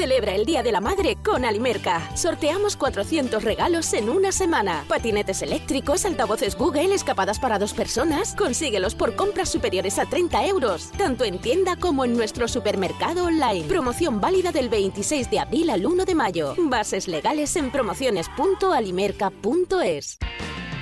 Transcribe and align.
Celebra 0.00 0.34
el 0.34 0.46
Día 0.46 0.62
de 0.62 0.72
la 0.72 0.80
Madre 0.80 1.18
con 1.22 1.44
Alimerca. 1.44 2.00
Sorteamos 2.16 2.74
400 2.74 3.44
regalos 3.44 3.92
en 3.92 4.08
una 4.08 4.32
semana. 4.32 4.86
Patinetes 4.88 5.42
eléctricos, 5.42 6.06
altavoces 6.06 6.56
Google, 6.56 6.94
escapadas 6.94 7.38
para 7.38 7.58
dos 7.58 7.74
personas. 7.74 8.34
Consíguelos 8.34 8.94
por 8.94 9.14
compras 9.14 9.50
superiores 9.50 9.98
a 9.98 10.06
30 10.06 10.46
euros, 10.46 10.90
tanto 10.92 11.24
en 11.24 11.38
tienda 11.38 11.76
como 11.76 12.06
en 12.06 12.16
nuestro 12.16 12.48
supermercado 12.48 13.26
online. 13.26 13.68
Promoción 13.68 14.22
válida 14.22 14.52
del 14.52 14.70
26 14.70 15.28
de 15.28 15.38
abril 15.38 15.68
al 15.68 15.84
1 15.84 16.06
de 16.06 16.14
mayo. 16.14 16.54
Bases 16.56 17.06
legales 17.06 17.54
en 17.56 17.70
promociones.alimerca.es. 17.70 20.16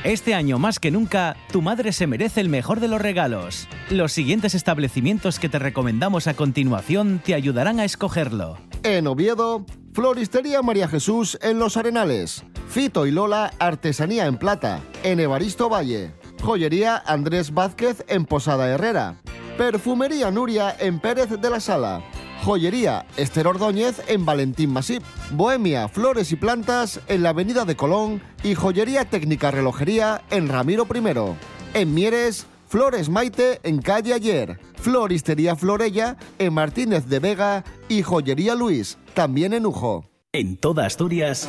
Este 0.04 0.32
año 0.34 0.60
más 0.60 0.78
que 0.78 0.92
nunca, 0.92 1.36
tu 1.50 1.60
madre 1.60 1.92
se 1.92 2.06
merece 2.06 2.40
el 2.40 2.48
mejor 2.48 2.78
de 2.78 2.86
los 2.86 3.00
regalos. 3.00 3.66
Los 3.90 4.12
siguientes 4.12 4.54
establecimientos 4.54 5.40
que 5.40 5.48
te 5.48 5.58
recomendamos 5.58 6.28
a 6.28 6.34
continuación 6.34 7.20
te 7.24 7.34
ayudarán 7.34 7.80
a 7.80 7.84
escogerlo. 7.84 8.58
En 8.84 9.08
Oviedo, 9.08 9.66
Floristería 9.92 10.62
María 10.62 10.86
Jesús 10.86 11.36
en 11.42 11.58
Los 11.58 11.76
Arenales. 11.76 12.44
Fito 12.68 13.06
y 13.06 13.10
Lola, 13.10 13.52
Artesanía 13.58 14.26
en 14.26 14.38
Plata, 14.38 14.80
en 15.02 15.18
Evaristo 15.18 15.68
Valle. 15.68 16.12
Joyería 16.40 17.02
Andrés 17.04 17.52
Vázquez 17.52 18.04
en 18.06 18.24
Posada 18.24 18.68
Herrera. 18.68 19.16
Perfumería 19.56 20.30
Nuria 20.30 20.76
en 20.78 21.00
Pérez 21.00 21.28
de 21.28 21.50
la 21.50 21.58
Sala. 21.58 22.04
Joyería 22.44 23.06
Esther 23.16 23.46
Ordóñez 23.46 24.02
en 24.08 24.24
Valentín 24.24 24.70
Masip. 24.70 25.02
Bohemia, 25.32 25.88
Flores 25.88 26.32
y 26.32 26.36
Plantas 26.36 27.00
en 27.08 27.22
la 27.22 27.30
Avenida 27.30 27.64
de 27.64 27.76
Colón. 27.76 28.22
Y 28.42 28.54
Joyería 28.54 29.04
Técnica 29.04 29.50
Relojería 29.50 30.22
en 30.30 30.48
Ramiro 30.48 30.86
I. 30.92 31.78
En 31.78 31.94
Mieres, 31.94 32.46
Flores 32.68 33.08
Maite 33.08 33.60
en 33.62 33.82
Calle 33.82 34.14
Ayer. 34.14 34.58
Floristería 34.76 35.56
Florella 35.56 36.16
en 36.38 36.54
Martínez 36.54 37.06
de 37.06 37.18
Vega. 37.18 37.64
Y 37.88 38.02
Joyería 38.02 38.54
Luis, 38.54 38.98
también 39.14 39.52
en 39.52 39.66
Ujo. 39.66 40.04
En 40.32 40.56
toda 40.56 40.86
Asturias, 40.86 41.48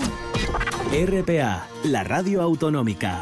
RPA, 0.91 1.67
la 1.83 2.03
radio 2.03 2.41
autonómica. 2.41 3.21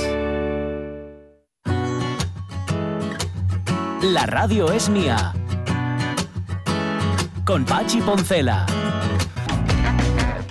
La 4.01 4.25
radio 4.25 4.71
es 4.71 4.89
mía. 4.89 5.31
Con 7.45 7.65
Pachi 7.65 8.01
Poncela. 8.01 8.65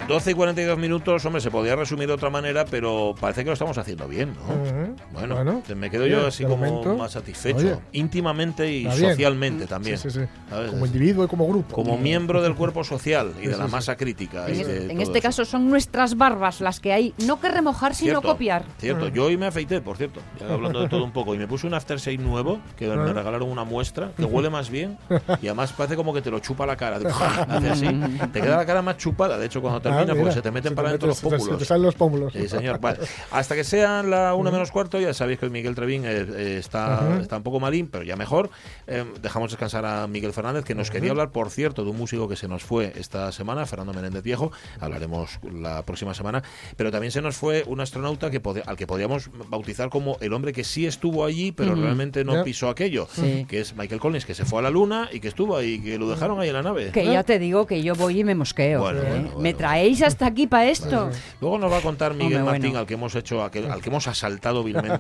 12 0.06 0.30
y 0.30 0.34
42 0.34 0.78
minutos, 0.78 1.24
hombre, 1.24 1.40
se 1.40 1.50
podía 1.50 1.74
resumir 1.74 2.06
de 2.06 2.14
otra 2.14 2.30
manera, 2.30 2.64
pero 2.64 3.14
parece 3.20 3.42
que 3.42 3.48
lo 3.48 3.54
estamos 3.54 3.76
haciendo 3.76 4.06
bien, 4.06 4.34
¿no? 4.34 4.79
Bueno, 5.20 5.34
Bueno, 5.36 5.62
me 5.76 5.90
quedo 5.90 6.04
oye, 6.04 6.12
yo 6.12 6.26
así 6.26 6.42
como 6.44 6.56
momento, 6.56 6.96
más 6.96 7.12
satisfecho, 7.12 7.58
oye, 7.58 7.76
íntimamente 7.92 8.70
y 8.72 8.86
está 8.86 8.96
bien. 8.98 9.10
socialmente 9.10 9.66
también. 9.66 9.98
Sí, 9.98 10.10
sí, 10.10 10.20
sí. 10.20 10.26
¿sabes? 10.48 10.70
Como 10.70 10.86
individuo 10.86 11.24
y 11.24 11.28
como 11.28 11.46
grupo. 11.46 11.74
Como 11.74 11.96
miembro 11.98 12.42
del 12.42 12.54
cuerpo 12.54 12.82
social 12.84 13.32
y 13.38 13.40
Sí, 13.42 13.46
de 13.48 13.52
sí, 13.54 13.58
la 13.60 13.66
sí. 13.66 13.72
masa 13.72 13.96
crítica. 13.96 14.48
En, 14.48 14.54
y 14.60 14.64
de 14.64 14.92
en 14.92 15.00
este 15.00 15.18
eso. 15.18 15.28
caso 15.28 15.44
son 15.44 15.68
nuestras 15.68 16.16
barbas 16.16 16.60
las 16.60 16.80
que 16.80 16.92
hay, 16.92 17.14
no 17.18 17.40
que 17.40 17.48
remojar, 17.48 17.94
sino 17.94 18.10
Cierto, 18.12 18.28
copiar. 18.28 18.64
Cierto, 18.78 19.06
Mm. 19.06 19.12
yo 19.12 19.24
hoy 19.26 19.36
me 19.36 19.46
afeité, 19.46 19.80
por 19.80 19.96
cierto, 19.96 20.20
ya 20.40 20.46
hablando 20.52 20.80
de 20.80 20.88
todo 20.88 21.04
un 21.04 21.12
poco, 21.12 21.34
y 21.34 21.38
me 21.38 21.46
puse 21.46 21.66
un 21.66 21.74
aftershave 21.74 22.18
nuevo, 22.18 22.60
que 22.76 22.86
me 22.88 22.94
Ah. 22.94 23.12
regalaron 23.12 23.48
una 23.50 23.64
muestra, 23.64 24.12
que 24.16 24.24
huele 24.24 24.50
más 24.50 24.70
bien, 24.70 24.98
y 25.42 25.46
además 25.46 25.72
parece 25.72 25.96
como 25.96 26.12
que 26.14 26.22
te 26.22 26.30
lo 26.30 26.38
chupa 26.40 26.66
la 26.66 26.76
cara. 26.76 26.98
Hace 27.48 27.68
así. 27.70 27.86
Te 28.32 28.40
queda 28.40 28.56
la 28.56 28.66
cara 28.66 28.82
más 28.82 28.96
chupada, 28.96 29.38
de 29.38 29.46
hecho, 29.46 29.60
cuando 29.60 29.78
Ah, 29.78 29.82
termina, 29.82 30.04
mira, 30.04 30.14
porque 30.16 30.32
se 30.34 30.42
te 30.42 30.50
meten 30.50 30.70
se 30.70 30.76
para 30.76 30.88
adentro 30.88 31.08
los 31.08 31.22
mete- 31.22 31.30
se- 31.30 31.36
pómulos. 31.38 31.58
te 31.58 31.64
salen 31.64 31.82
los 31.82 31.94
pómulos. 31.94 32.32
Sí, 32.32 32.48
señor. 32.48 32.80
Vale. 32.80 32.98
Hasta 33.30 33.54
que 33.54 33.64
sea 33.64 34.02
la 34.02 34.34
una 34.34 34.50
menos 34.50 34.70
cuarto, 34.70 34.98
ya 35.10 35.14
sabéis 35.14 35.40
que 35.40 35.50
Miguel 35.50 35.74
Trevín 35.74 36.04
eh, 36.04 36.24
eh, 36.36 36.56
está, 36.58 37.18
está 37.20 37.36
un 37.36 37.42
poco 37.42 37.58
malín, 37.58 37.88
pero 37.88 38.04
ya 38.04 38.16
mejor. 38.16 38.50
Eh, 38.86 39.04
dejamos 39.20 39.50
descansar 39.50 39.84
a 39.84 40.06
Miguel 40.06 40.32
Fernández, 40.32 40.64
que 40.64 40.74
nos 40.74 40.90
quería 40.90 41.10
hablar, 41.10 41.30
por 41.30 41.50
cierto, 41.50 41.84
de 41.84 41.90
un 41.90 41.96
músico 41.96 42.28
que 42.28 42.36
se 42.36 42.46
nos 42.46 42.62
fue 42.62 42.92
esta 42.96 43.32
semana, 43.32 43.66
Fernando 43.66 43.92
Menéndez 43.92 44.22
Viejo. 44.22 44.52
Hablaremos 44.78 45.40
la 45.52 45.82
próxima 45.82 46.14
semana. 46.14 46.42
Pero 46.76 46.90
también 46.90 47.10
se 47.10 47.20
nos 47.22 47.36
fue 47.36 47.64
un 47.66 47.80
astronauta 47.80 48.30
que 48.30 48.40
al 48.66 48.76
que 48.76 48.86
podríamos 48.86 49.30
bautizar 49.48 49.90
como 49.90 50.16
el 50.20 50.32
hombre 50.32 50.52
que 50.52 50.64
sí 50.64 50.86
estuvo 50.86 51.24
allí, 51.24 51.52
pero 51.52 51.74
realmente 51.74 52.24
no 52.24 52.44
pisó 52.44 52.68
aquello. 52.68 53.08
Sí. 53.12 53.46
Que 53.48 53.60
es 53.60 53.74
Michael 53.76 54.00
Collins, 54.00 54.24
que 54.24 54.34
se 54.34 54.44
fue 54.44 54.60
a 54.60 54.62
la 54.62 54.70
luna 54.70 55.08
y 55.12 55.20
que 55.20 55.28
estuvo 55.28 55.56
ahí, 55.56 55.80
que 55.80 55.98
lo 55.98 56.08
dejaron 56.08 56.40
ahí 56.40 56.48
en 56.48 56.54
la 56.54 56.62
nave. 56.62 56.90
Que 56.92 57.04
ya 57.04 57.24
te 57.24 57.38
digo 57.38 57.66
que 57.66 57.82
yo 57.82 57.94
voy 57.94 58.20
y 58.20 58.24
me 58.24 58.34
mosqueo. 58.34 58.80
Bueno, 58.80 59.00
¿eh? 59.00 59.02
bueno, 59.02 59.14
bueno, 59.14 59.30
¿Me 59.38 59.52
bueno. 59.52 59.58
traéis 59.58 60.02
hasta 60.02 60.26
aquí 60.26 60.46
para 60.46 60.68
esto? 60.68 61.10
Luego 61.40 61.58
nos 61.58 61.72
va 61.72 61.78
a 61.78 61.82
contar 61.82 62.14
Miguel 62.14 62.38
Hombre, 62.38 62.52
Martín, 62.52 62.62
bueno. 62.70 62.78
al 62.80 62.86
que 62.86 62.94
hemos 62.94 63.14
hecho, 63.14 63.42
al 63.42 63.50
que, 63.50 63.66
al 63.66 63.80
que 63.80 63.88
hemos 63.88 64.06
asaltado 64.06 64.62
vilmente, 64.62 64.99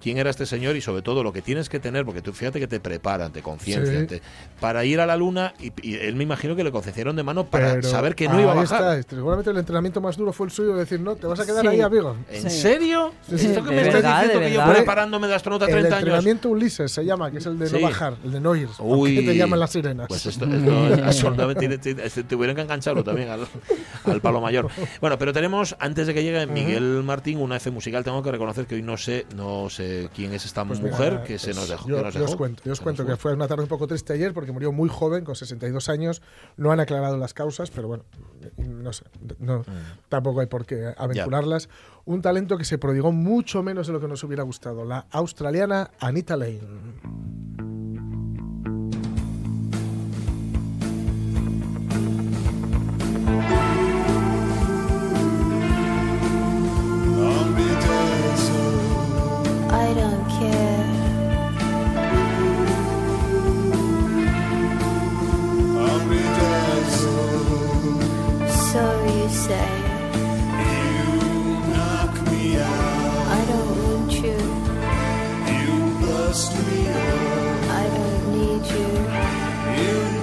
quién 0.00 0.18
era 0.18 0.30
este 0.30 0.46
señor 0.46 0.76
y 0.76 0.80
sobre 0.80 1.02
todo 1.02 1.22
lo 1.22 1.32
que 1.32 1.42
tienes 1.42 1.68
que 1.68 1.78
tener, 1.80 2.04
porque 2.04 2.22
tú 2.22 2.32
fíjate 2.32 2.60
que 2.60 2.66
te 2.68 2.80
preparan, 2.80 3.32
te 3.32 3.42
conciencian, 3.42 4.02
Sí. 4.02 4.06
te- 4.06 4.22
para 4.60 4.84
ir 4.84 5.00
a 5.00 5.06
la 5.06 5.16
luna 5.16 5.54
y, 5.60 5.72
y 5.82 5.94
él 5.96 6.14
me 6.16 6.24
imagino 6.24 6.56
que 6.56 6.64
le 6.64 6.70
concienciaron 6.72 7.16
de 7.16 7.22
mano 7.22 7.46
para 7.46 7.74
Pero 7.74 7.88
saber 7.88 8.14
que 8.14 8.28
no 8.28 8.40
iba 8.40 8.50
a 8.50 8.54
ahí 8.54 8.60
bajar. 8.60 8.98
está, 8.98 9.16
seguramente 9.16 9.50
el 9.50 9.58
entrenamiento 9.58 10.00
más 10.00 10.16
duro 10.16 10.32
fue 10.32 10.46
el 10.46 10.52
suyo 10.52 10.72
de 10.74 10.80
decir, 10.80 11.00
no, 11.00 11.16
te 11.16 11.26
vas 11.26 11.40
a 11.40 11.46
quedar 11.46 11.62
Sí. 11.62 11.68
ahí, 11.68 11.80
amigo. 11.80 12.16
¿En 12.30 12.42
Sí. 12.42 12.60
serio? 12.60 13.12
Sí, 13.28 13.38
sí. 13.38 13.46
Esto 13.46 13.62
que 13.64 13.70
De 13.70 13.76
me 13.76 13.82
estás 13.82 13.94
verdad, 14.02 14.20
diciendo 14.22 14.40
de 14.40 14.46
que 14.48 14.54
yo 14.54 14.72
preparándome 14.72 15.28
de 15.28 15.34
astronauta 15.34 15.66
El 15.66 15.72
30 15.72 15.88
años. 15.96 15.98
entrenamiento 16.00 16.48
Ulises 16.48 16.90
se 16.92 17.04
llama, 17.04 17.30
que 17.30 17.38
es 17.38 17.46
el 17.46 17.58
de 17.58 17.66
Sí. 17.68 17.74
no 17.76 17.80
bajar, 17.82 18.16
el 18.24 18.32
de 18.32 18.40
no 18.40 18.54
ir. 18.56 18.68
Uy. 18.78 19.14
que 19.16 19.22
te 19.22 19.36
llaman 19.36 19.60
las 19.60 19.70
sirenas. 19.70 20.06
Pues 20.08 20.26
esto, 20.26 20.44
esto 20.44 20.94
absolutamente 21.04 21.58
tiene- 21.60 21.78
tiene- 21.78 22.04
este, 22.04 22.22
tuvieron 22.24 22.54
que 22.56 22.62
engancharlo 22.62 23.02
también 23.04 23.28
al, 23.30 23.46
al 24.04 24.20
palo 24.20 24.40
mayor. 24.40 24.68
Bueno, 25.00 25.18
pero 25.18 25.32
tenemos, 25.32 25.76
antes 25.78 26.06
de 26.06 26.14
que 26.14 26.22
llegue 26.22 26.46
Miguel 26.46 27.02
Martín, 27.04 27.38
una 27.38 27.56
F 27.56 27.70
musical. 27.70 28.04
Tengo 28.04 28.22
que 28.22 28.30
reconocer 28.30 28.66
que 28.66 28.74
hoy 28.76 28.82
no 28.82 28.96
sé, 28.96 29.26
no 29.38 29.70
sé 29.70 30.10
quién 30.14 30.32
es 30.34 30.44
esta 30.44 30.64
Pues 30.66 30.80
mira, 30.80 30.90
mujer 30.92 31.22
que 31.24 31.38
se 31.38 31.46
pues 31.46 31.56
nos 31.56 31.68
dejó. 31.68 31.88
Yo, 31.88 31.96
que 31.96 32.02
nos 32.02 32.14
yo 32.14 32.20
os 32.24 32.26
dejó. 32.30 32.36
cuento, 32.38 32.62
yo 32.64 32.72
os 32.72 32.78
Se 32.78 32.84
cuento 32.84 33.06
que 33.06 33.16
fue 33.16 33.32
una 33.32 33.48
tarde 33.48 33.62
un 33.62 33.68
poco 33.68 33.86
triste 33.86 34.12
ayer 34.12 34.34
porque 34.34 34.52
murió 34.52 34.72
muy 34.72 34.88
joven, 34.88 35.24
con 35.24 35.34
62 35.36 35.88
años. 35.88 36.20
No 36.56 36.72
han 36.72 36.80
aclarado 36.80 37.16
las 37.16 37.32
causas, 37.32 37.70
pero 37.70 37.88
bueno, 37.88 38.04
no 38.58 38.92
sé, 38.92 39.04
no, 39.38 39.60
Mm. 39.60 39.64
tampoco 40.08 40.40
hay 40.40 40.46
por 40.46 40.66
qué 40.66 40.92
aventurarlas. 40.96 41.68
Un 42.04 42.20
talento 42.22 42.58
que 42.58 42.64
se 42.64 42.78
prodigó 42.78 43.12
mucho 43.12 43.62
menos 43.62 43.86
de 43.86 43.92
lo 43.92 44.00
que 44.00 44.08
nos 44.08 44.22
hubiera 44.24 44.42
gustado, 44.42 44.84
la 44.84 45.06
australiana 45.10 45.90
Anita 46.00 46.36
Lane. 46.36 46.60
you 69.08 69.28
say. 69.28 69.68
You 70.64 71.04
knock 71.72 72.12
me 72.30 72.56
out. 72.56 73.26
I 73.38 73.44
don't 73.50 73.72
want 73.84 74.12
you. 74.12 74.38
You 75.58 75.72
bust 76.00 76.52
me 76.66 76.88
up. 76.88 77.62
I 77.80 77.84
don't 77.96 78.24
need 78.36 78.64
you. 78.76 78.88
You 79.78 80.17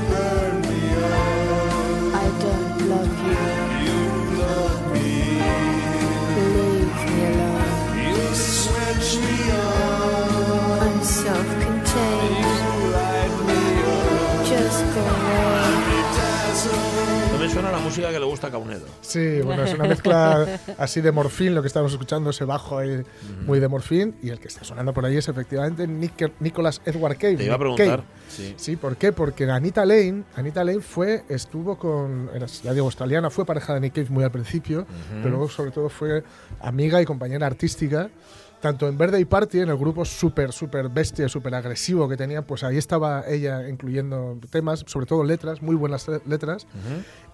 suena 17.55 17.71
la 17.71 17.79
música 17.79 18.11
que 18.11 18.19
le 18.19 18.25
gusta 18.25 18.47
a 18.47 18.51
Caunedo. 18.51 18.85
Sí, 18.99 19.39
bueno, 19.41 19.63
es 19.63 19.73
una 19.73 19.85
mezcla 19.85 20.59
así 20.77 20.99
de 20.99 21.13
morfín, 21.13 21.55
lo 21.55 21.61
que 21.61 21.67
estamos 21.69 21.89
escuchando, 21.93 22.31
ese 22.31 22.43
bajo 22.43 22.77
ahí 22.77 23.01
muy 23.45 23.61
de 23.61 23.69
morfín, 23.69 24.13
y 24.21 24.29
el 24.29 24.41
que 24.41 24.49
está 24.49 24.65
sonando 24.65 24.93
por 24.93 25.05
ahí 25.05 25.15
es 25.15 25.29
efectivamente 25.29 25.87
Nick- 25.87 26.33
Nicholas 26.41 26.81
Edward 26.85 27.17
Cave. 27.17 27.37
Te 27.37 27.45
iba 27.45 27.55
a 27.55 27.57
preguntar. 27.57 28.03
Sí. 28.27 28.55
Sí, 28.57 28.75
¿por 28.75 28.97
qué? 28.97 29.13
Porque 29.13 29.49
Anita 29.49 29.85
Lane, 29.85 30.23
Anita 30.35 30.65
Lane 30.65 30.81
fue, 30.81 31.23
estuvo 31.29 31.77
con, 31.79 32.29
era, 32.33 32.45
ya 32.47 32.73
digo, 32.73 32.87
australiana, 32.87 33.29
fue 33.29 33.45
pareja 33.45 33.73
de 33.73 33.79
Nick 33.79 33.93
Cave 33.95 34.07
muy 34.09 34.25
al 34.25 34.31
principio, 34.31 34.85
pero 35.21 35.29
luego 35.29 35.47
sobre 35.47 35.71
todo 35.71 35.87
fue 35.87 36.23
amiga 36.59 37.01
y 37.01 37.05
compañera 37.05 37.47
artística, 37.47 38.09
tanto 38.65 38.87
en 38.87 38.97
Verde 38.97 39.19
y 39.19 39.25
Party, 39.25 39.59
en 39.59 39.69
el 39.69 39.77
grupo 39.77 40.05
súper, 40.05 40.51
súper 40.51 40.89
bestia, 40.89 41.29
súper 41.29 41.53
agresivo 41.53 42.09
que 42.09 42.17
tenían, 42.17 42.43
pues 42.45 42.63
ahí 42.63 42.77
estaba 42.77 43.23
ella 43.27 43.69
incluyendo 43.69 44.39
temas, 44.49 44.83
sobre 44.87 45.05
todo 45.05 45.23
letras, 45.23 45.61
muy 45.61 45.75
buenas 45.75 46.07
le- 46.07 46.19
letras. 46.25 46.65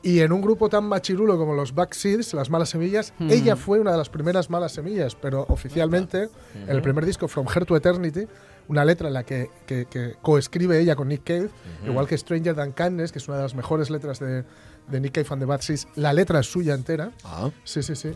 Y 0.04 0.20
en 0.20 0.34
un 0.34 0.42
grupo 0.42 0.68
tan 0.68 0.84
machirulo 0.84 1.38
como 1.38 1.54
los 1.54 1.74
Backseeds, 1.74 2.34
las 2.34 2.50
Malas 2.50 2.68
Semillas, 2.70 3.14
Mm. 3.18 3.30
ella 3.32 3.56
fue 3.56 3.80
una 3.80 3.94
de 3.94 3.98
las 3.98 4.10
primeras 4.10 4.50
Malas 4.50 4.74
Semillas, 4.74 5.16
pero 5.16 5.46
oficialmente, 5.48 6.28
en 6.54 6.70
el 6.70 6.82
primer 6.82 7.06
disco, 7.06 7.30
From 7.30 7.48
Her 7.48 7.66
to 7.66 7.78
Eternity, 7.78 8.28
una 8.72 8.86
letra 8.86 9.10
en 9.10 9.14
la 9.14 9.24
que, 9.24 9.50
que- 9.68 9.86
que 9.86 10.16
coescribe 10.22 10.80
ella 10.80 10.96
con 10.96 11.10
Nick 11.10 11.24
Cave, 11.26 11.50
igual 11.86 12.08
que 12.08 12.18
Stranger 12.18 12.56
Than 12.56 12.72
Kindness, 12.72 13.12
que 13.12 13.20
es 13.20 13.28
una 13.28 13.38
de 13.38 13.44
las 13.44 13.54
mejores 13.54 13.90
letras 13.90 14.20
de, 14.20 14.46
de 14.88 15.00
Nick 15.02 15.14
Cave 15.14 15.28
and 15.32 15.42
the 15.42 15.46
Bad 15.46 15.60
Seeds, 15.62 15.88
la 15.96 16.14
letra 16.14 16.40
es 16.40 16.48
suya 16.50 16.74
entera. 16.74 17.12
Ah, 17.26 17.50
Sí, 17.66 17.84
sí, 17.84 17.96
sí. 17.96 18.14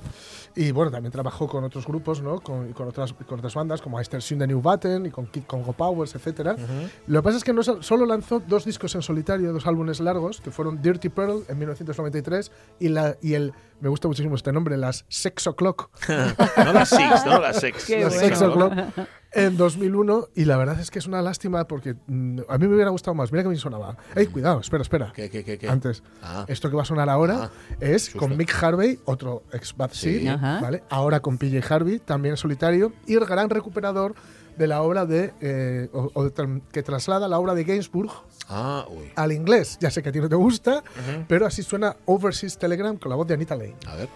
Y 0.55 0.71
bueno, 0.71 0.89
también 0.91 1.11
trabajó 1.11 1.47
con 1.49 1.63
otros 1.65 1.85
grupos, 1.85 2.21
¿no? 2.21 2.39
Con, 2.39 2.69
y 2.69 2.73
con, 2.73 2.87
otras, 2.87 3.11
con 3.27 3.39
otras 3.39 3.53
bandas, 3.53 3.81
como 3.81 3.99
Esther 3.99 4.21
Soon 4.21 4.39
the 4.39 4.47
New 4.47 4.61
Button 4.61 5.05
y 5.05 5.11
con 5.11 5.27
Kid 5.27 5.43
Congo 5.45 5.73
Powers, 5.73 6.15
etcétera. 6.15 6.55
Lo 7.07 7.19
que 7.21 7.23
pasa 7.25 7.37
es 7.37 7.43
que 7.43 7.51
no 7.51 7.61
so- 7.61 7.83
solo 7.83 8.05
lanzó 8.05 8.39
dos 8.39 8.63
discos 8.63 8.95
en 8.95 9.01
solitario, 9.01 9.51
dos 9.51 9.67
álbumes 9.67 9.99
largos, 9.99 10.39
que 10.39 10.51
fueron 10.51 10.81
Dirty 10.81 11.09
Pearl 11.09 11.43
en 11.49 11.57
1993 11.59 12.51
y, 12.79 12.87
la, 12.87 13.17
y 13.21 13.33
el, 13.33 13.51
me 13.81 13.89
gusta 13.89 14.07
muchísimo 14.07 14.35
este 14.35 14.53
nombre, 14.53 14.77
las 14.77 15.03
Sex 15.09 15.47
O'Clock, 15.47 15.89
no 16.57 16.71
las 16.73 16.87
Six, 16.89 17.25
no 17.25 17.39
las 17.41 17.59
Sex. 17.59 17.89
Las 17.89 18.13
bueno. 18.15 18.19
Sex 18.27 18.41
O'Clock, 18.41 18.73
en 19.35 19.57
2001. 19.57 20.29
Y 20.35 20.45
la 20.45 20.57
verdad 20.57 20.79
es 20.79 20.89
que 20.89 20.99
es 20.99 21.05
una 21.07 21.21
lástima 21.21 21.67
porque 21.67 21.95
mm, 22.07 22.39
a 22.49 22.57
mí 22.57 22.67
me 22.67 22.75
hubiera 22.75 22.89
gustado 22.89 23.13
más. 23.13 23.31
Mira 23.31 23.43
que 23.43 23.49
bien 23.49 23.59
sonaba. 23.59 23.97
¡Ey, 24.15 24.27
cuidado! 24.27 24.59
Espera, 24.61 24.81
espera. 24.81 25.11
¿Qué, 25.13 25.29
qué, 25.29 25.43
qué, 25.43 25.57
qué? 25.57 25.69
Antes. 25.69 26.01
Ah. 26.23 26.45
Esto 26.47 26.69
que 26.69 26.75
va 26.75 26.81
a 26.81 26.85
sonar 26.85 27.09
ahora 27.09 27.43
Ah, 27.45 27.49
es 27.79 28.05
susto. 28.05 28.19
con 28.19 28.35
Mick 28.37 28.51
Harvey, 28.63 28.99
otro 29.05 29.43
ex 29.51 29.75
Bad 29.75 29.91
Sí. 29.91 30.19
Seed, 30.19 30.27
Ajá. 30.29 30.59
¿vale? 30.61 30.83
Ahora 30.89 31.19
con 31.19 31.37
PJ 31.37 31.61
Harvey, 31.73 31.99
también 31.99 32.33
en 32.33 32.37
solitario, 32.37 32.93
y 33.05 33.13
el 33.13 33.25
gran 33.25 33.49
recuperador 33.49 34.15
de 34.57 34.67
la 34.67 34.81
obra 34.83 35.05
de, 35.05 35.33
eh, 35.41 35.89
o- 35.91 36.09
o 36.13 36.23
de 36.23 36.33
tra- 36.33 36.61
que 36.71 36.81
traslada 36.81 37.27
la 37.27 37.37
obra 37.39 37.53
de 37.55 37.65
Gainsbourg 37.65 38.09
Ah, 38.47 38.85
uy. 38.89 39.11
al 39.15 39.33
inglés. 39.33 39.77
Ya 39.81 39.91
sé 39.91 40.01
que 40.01 40.09
a 40.09 40.11
ti 40.13 40.19
no 40.21 40.29
te 40.29 40.35
gusta, 40.35 40.81
pero 41.27 41.45
así 41.45 41.61
suena 41.61 41.97
Overseas 42.05 42.57
Telegram 42.57 42.95
con 42.97 43.09
la 43.09 43.17
voz 43.17 43.27
de 43.27 43.33
Anita 43.33 43.55
Lane. 43.57 43.75
A 43.85 43.95
ver. 43.95 44.07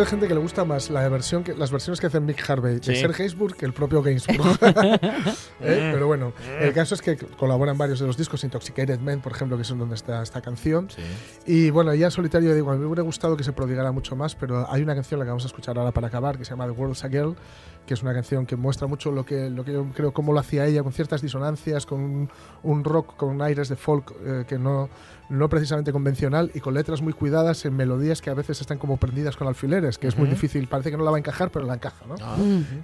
De 0.00 0.06
gente 0.06 0.28
que 0.28 0.34
le 0.34 0.40
gusta 0.40 0.64
más 0.64 0.90
la 0.90 1.08
versión 1.08 1.44
que, 1.44 1.54
las 1.54 1.70
versiones 1.70 2.00
que 2.00 2.06
hace 2.06 2.20
Mick 2.20 2.48
Harvey 2.48 2.76
de 2.76 2.82
Sí. 2.82 2.96
Ser 2.96 3.12
Gainsbourg 3.12 3.56
que 3.56 3.66
el 3.66 3.72
propio 3.72 4.02
Gainsbourg. 4.02 4.58
¿Eh? 5.60 5.90
Pero 5.92 6.06
bueno, 6.06 6.32
el 6.60 6.72
caso 6.72 6.94
es 6.94 7.02
que 7.02 7.16
colaboran 7.16 7.76
varios 7.76 8.00
de 8.00 8.06
los 8.06 8.16
discos, 8.16 8.44
Intoxicated 8.44 8.98
Men, 9.00 9.20
por 9.20 9.32
ejemplo, 9.32 9.56
que 9.56 9.62
es 9.62 9.70
en 9.70 9.78
donde 9.78 9.94
está 9.94 10.22
esta 10.22 10.40
canción. 10.40 10.88
Sí. 10.90 11.02
Y 11.46 11.70
bueno, 11.70 11.94
ya 11.94 12.06
en 12.06 12.10
solitario 12.10 12.54
digo, 12.54 12.70
a 12.70 12.74
mí 12.74 12.80
me 12.80 12.86
hubiera 12.86 13.02
gustado 13.02 13.36
que 13.36 13.44
se 13.44 13.52
prodigara 13.52 13.92
mucho 13.92 14.16
más, 14.16 14.34
pero 14.34 14.70
hay 14.70 14.82
una 14.82 14.94
canción 14.94 15.18
la 15.20 15.26
que 15.26 15.30
vamos 15.30 15.44
a 15.44 15.48
escuchar 15.48 15.78
ahora 15.78 15.92
para 15.92 16.08
acabar 16.08 16.38
que 16.38 16.44
se 16.44 16.50
llama 16.50 16.66
The 16.66 16.72
World's 16.72 17.04
a 17.04 17.08
Girl, 17.08 17.36
que 17.86 17.94
es 17.94 18.02
una 18.02 18.12
canción 18.12 18.44
que 18.44 18.54
muestra 18.54 18.86
mucho 18.86 19.10
lo 19.10 19.24
que, 19.24 19.48
lo 19.48 19.64
que 19.64 19.72
yo 19.72 19.86
creo 19.94 20.12
cómo 20.12 20.32
lo 20.32 20.40
hacía 20.40 20.66
ella, 20.66 20.82
con 20.82 20.92
ciertas 20.92 21.22
disonancias, 21.22 21.86
con 21.86 22.00
un, 22.00 22.30
un 22.62 22.84
rock 22.84 23.16
con 23.16 23.40
aires 23.40 23.68
de 23.68 23.76
folk 23.76 24.12
eh, 24.24 24.44
que 24.46 24.58
no, 24.58 24.90
no 25.28 25.48
precisamente 25.48 25.92
convencional 25.92 26.50
y 26.54 26.60
con 26.60 26.74
letras 26.74 27.02
muy 27.02 27.12
cuidadas 27.12 27.64
en 27.64 27.76
melodías 27.76 28.22
que 28.22 28.30
a 28.30 28.34
veces 28.34 28.60
están 28.60 28.78
como 28.78 28.96
prendidas 28.96 29.36
con 29.36 29.46
alfileres, 29.46 29.98
que 29.98 30.06
es 30.08 30.16
muy 30.16 30.28
difícil, 30.28 30.68
parece 30.68 30.90
que 30.90 30.96
no 30.96 31.04
la 31.04 31.10
va 31.10 31.16
a 31.16 31.20
encajar, 31.20 31.50
pero 31.50 31.66
la 31.66 31.74
encaja, 31.74 32.04
¿no? 32.06 32.14
Ah, 32.22 32.36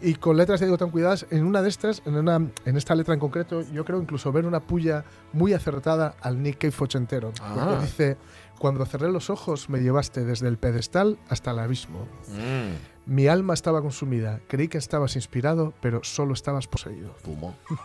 Y 0.02 0.14
con 0.16 0.36
letras, 0.36 0.60
digo, 0.60 0.76
tan 0.76 0.90
cuidadas, 0.90 1.26
en 1.30 1.44
una 1.46 1.62
de 1.62 1.68
estas, 1.70 2.02
en, 2.04 2.16
una, 2.16 2.36
en 2.36 2.76
esta 2.76 2.94
letra 2.94 3.14
en 3.14 3.20
concreto, 3.20 3.62
yo 3.72 3.84
creo 3.84 4.00
incluso 4.00 4.30
ver 4.32 4.44
una 4.46 4.60
puya 4.60 5.04
muy 5.32 5.52
acertada 5.54 6.16
al 6.20 6.42
Nick 6.42 6.58
Cave 6.58 6.74
ochentero. 6.80 7.32
Ah. 7.40 7.78
Dice, 7.80 8.16
cuando 8.58 8.84
cerré 8.86 9.10
los 9.10 9.30
ojos 9.30 9.68
me 9.70 9.80
llevaste 9.80 10.24
desde 10.24 10.46
el 10.48 10.58
pedestal 10.58 11.18
hasta 11.28 11.50
el 11.52 11.58
abismo. 11.58 12.06
mm, 12.28 13.12
Mi 13.14 13.26
alma 13.26 13.54
estaba 13.54 13.80
consumida, 13.80 14.40
creí 14.48 14.68
que 14.68 14.78
estabas 14.78 15.16
inspirado, 15.16 15.72
pero 15.80 16.04
solo 16.04 16.34
estabas 16.34 16.66
poseído. 16.66 17.14
fumo. 17.22 17.54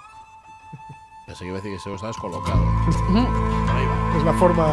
Pensé 1.27 1.43
que 1.43 1.49
iba 1.49 1.57
a 1.59 1.61
decir 1.61 1.75
que 1.77 1.83
se 1.83 1.89
lo 1.89 1.95
estabas 1.95 2.17
colocado. 2.17 2.59
Es 4.17 4.23
la 4.23 4.33
forma... 4.33 4.65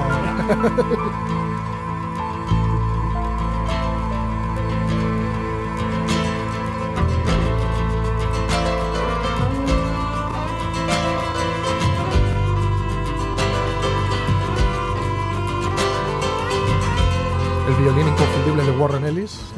El 17.68 17.74
violín 17.74 18.06
inconfundible 18.08 18.64
de 18.64 18.70
Warren 18.78 19.04
Ellis. 19.04 19.52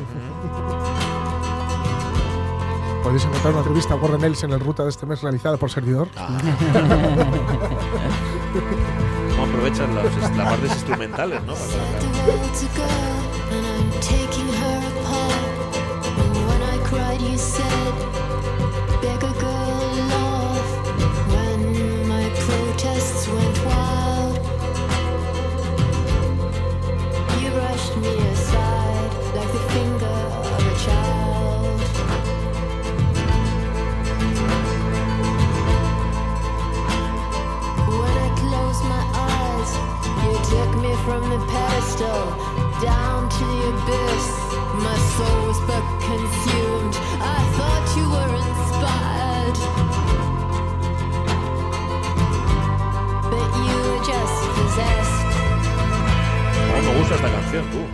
Podéis 3.09 3.25
encontrar 3.25 3.53
una 3.55 3.61
entrevista 3.61 3.95
a 3.95 3.97
Warren 3.97 4.23
Ellis 4.23 4.43
en 4.43 4.53
el 4.53 4.61
ruta 4.61 4.83
de 4.85 4.91
este 4.91 5.07
mes 5.07 5.23
realizada 5.23 5.57
por 5.57 5.71
servidor. 5.71 6.09
Ah. 6.15 6.29
¿Cómo 9.31 9.45
aprovechan 9.45 9.95
las, 9.95 10.15
las 10.15 10.31
partes 10.31 10.73
instrumentales, 10.73 11.43
no? 11.45 11.55
Para 11.55 11.79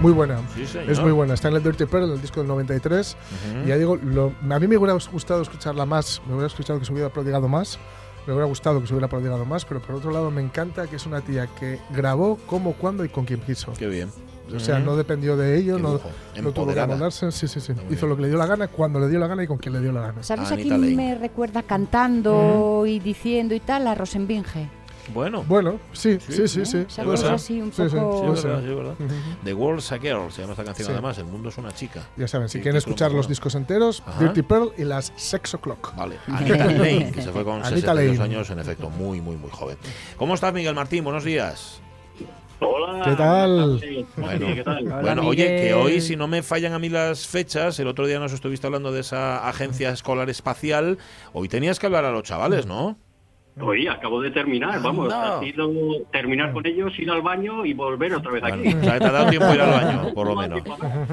Muy 0.04 0.12
buena. 0.12 0.38
Sí, 0.54 0.66
señor. 0.66 0.90
Es 0.90 1.00
muy 1.00 1.12
buena. 1.12 1.34
Está 1.34 1.48
en 1.48 1.56
el 1.56 1.62
Dirty 1.62 1.86
Pearl, 1.86 2.04
en 2.04 2.12
el 2.12 2.20
disco 2.20 2.40
del 2.40 2.48
93. 2.48 3.16
Y 3.64 3.68
ya 3.68 3.76
digo, 3.76 3.96
lo- 3.96 4.32
a 4.50 4.58
mí 4.60 4.66
me 4.68 4.76
hubiera 4.76 4.92
gustado 4.94 5.42
escucharla 5.42 5.86
más. 5.86 6.20
Me 6.26 6.32
hubiera 6.34 6.46
escuchado 6.48 6.78
que 6.78 6.84
se 6.84 6.92
hubiera 6.92 7.08
prodigado 7.08 7.48
más. 7.48 7.78
Me 8.26 8.32
hubiera 8.32 8.46
gustado 8.46 8.80
que 8.80 8.86
se 8.86 8.92
hubiera 8.94 9.08
prodigado 9.08 9.44
más. 9.44 9.64
Pero 9.64 9.80
por 9.80 9.96
otro 9.96 10.10
lado, 10.10 10.30
me 10.30 10.40
encanta 10.42 10.86
que 10.86 10.96
es 10.96 11.06
una 11.06 11.20
tía 11.20 11.46
que 11.58 11.78
grabó 11.94 12.38
cómo, 12.46 12.74
cuándo 12.74 13.04
y 13.04 13.08
con 13.08 13.24
quien 13.24 13.40
quiso. 13.40 13.72
Qué 13.72 13.86
bien. 13.86 14.10
O 14.54 14.60
sea, 14.60 14.78
no 14.78 14.94
dependió 14.94 15.38
de 15.38 15.56
ello, 15.58 15.78
no, 15.78 15.92
no 16.42 16.52
tuvo 16.52 16.66
que. 16.66 17.10
Sí, 17.10 17.48
sí, 17.48 17.60
sí. 17.60 17.72
Muy 17.72 17.84
Hizo 17.94 18.00
bien. 18.06 18.08
lo 18.10 18.16
que 18.16 18.22
le 18.22 18.28
dio 18.28 18.36
la 18.36 18.46
gana, 18.46 18.68
cuando 18.68 19.00
le 19.00 19.08
dio 19.08 19.18
la 19.18 19.26
gana 19.26 19.42
y 19.42 19.46
con 19.46 19.56
quien 19.56 19.72
le 19.72 19.80
dio 19.80 19.90
la 19.90 20.02
gana. 20.02 20.22
¿Sabes 20.22 20.52
a 20.52 20.56
quién 20.56 20.96
me 20.96 21.14
recuerda 21.14 21.62
cantando 21.62 22.84
y 22.86 22.98
diciendo 22.98 23.54
y 23.54 23.60
tal? 23.60 23.86
A 23.86 23.94
Rosenbinge. 23.94 24.68
Bueno. 25.12 25.44
Bueno, 25.46 25.78
sí, 25.92 26.18
sí, 26.20 26.48
sí, 26.48 26.64
sí. 26.64 26.76
Un 26.78 26.90
Sí, 26.90 27.02
poco- 27.02 27.10
verdad. 28.32 28.94
The 29.44 29.52
World's 29.54 29.92
a 29.92 29.98
Girl 29.98 30.30
se 30.32 30.40
llama 30.42 30.52
esta 30.54 30.64
canción 30.64 30.86
Sí. 30.86 30.92
además. 30.92 31.18
El 31.18 31.26
mundo 31.26 31.48
es 31.50 31.58
una 31.58 31.72
chica. 31.72 32.02
Ya 32.16 32.26
saben, 32.26 32.48
si 32.48 32.60
quieren 32.60 32.76
escuchar 32.78 33.12
los 33.12 33.28
discos 33.28 33.54
enteros, 33.54 34.02
Ajá. 34.06 34.20
Dirty 34.20 34.42
Pearl 34.42 34.72
y 34.78 34.84
las 34.84 35.12
Sex 35.16 35.54
O'Clock. 35.54 35.94
Vale. 35.96 36.16
Anita 36.26 36.66
Lane, 36.66 37.12
que 37.12 37.22
se 37.22 37.30
fue 37.30 37.44
con 37.44 37.56
Anita 37.56 37.70
62 37.70 38.18
Lane. 38.18 38.34
años, 38.34 38.50
en 38.50 38.58
efecto, 38.60 38.88
muy, 38.90 39.20
muy, 39.20 39.36
muy 39.36 39.50
joven. 39.50 39.76
¿Cómo 40.16 40.34
estás, 40.34 40.52
Miguel 40.54 40.74
Martín? 40.74 41.04
Buenos 41.04 41.24
días. 41.24 41.80
Hola. 42.60 43.04
¿Qué 43.04 43.16
tal? 43.16 43.80
Bueno, 44.16 44.46
¿qué 44.54 44.62
tal? 44.64 44.86
Hola, 44.86 45.00
bueno, 45.02 45.26
oye, 45.26 45.44
que 45.60 45.74
hoy, 45.74 46.00
si 46.00 46.16
no 46.16 46.28
me 46.28 46.42
fallan 46.42 46.72
a 46.72 46.78
mí 46.78 46.88
las 46.88 47.26
fechas, 47.26 47.78
el 47.78 47.88
otro 47.88 48.06
día 48.06 48.18
nos 48.20 48.32
estuviste 48.32 48.66
hablando 48.66 48.90
de 48.92 49.00
esa 49.00 49.46
agencia 49.48 49.90
escolar 49.90 50.30
espacial, 50.30 50.96
hoy 51.32 51.48
tenías 51.48 51.78
que 51.78 51.86
hablar 51.86 52.04
a 52.06 52.10
los 52.12 52.22
chavales, 52.22 52.64
¿no? 52.64 52.96
Oye, 53.60 53.88
acabo 53.88 54.20
de 54.20 54.32
terminar, 54.32 54.82
vamos, 54.82 55.12
ha 55.12 55.40
sido 55.40 55.70
terminar 56.10 56.52
con 56.52 56.66
ellos, 56.66 56.92
ir 56.98 57.08
al 57.08 57.22
baño 57.22 57.64
y 57.64 57.72
volver 57.72 58.12
otra 58.14 58.32
vez 58.32 58.42
aquí. 58.42 58.62
Bueno, 58.62 58.80
o 58.80 58.82
sea, 58.84 58.98
te 58.98 59.04
ha 59.06 59.12
dado 59.12 59.30
tiempo 59.30 59.54
ir 59.54 59.60
al 59.60 59.70
baño, 59.70 60.12
por 60.14 60.26
lo 60.26 60.34
menos. 60.34 60.60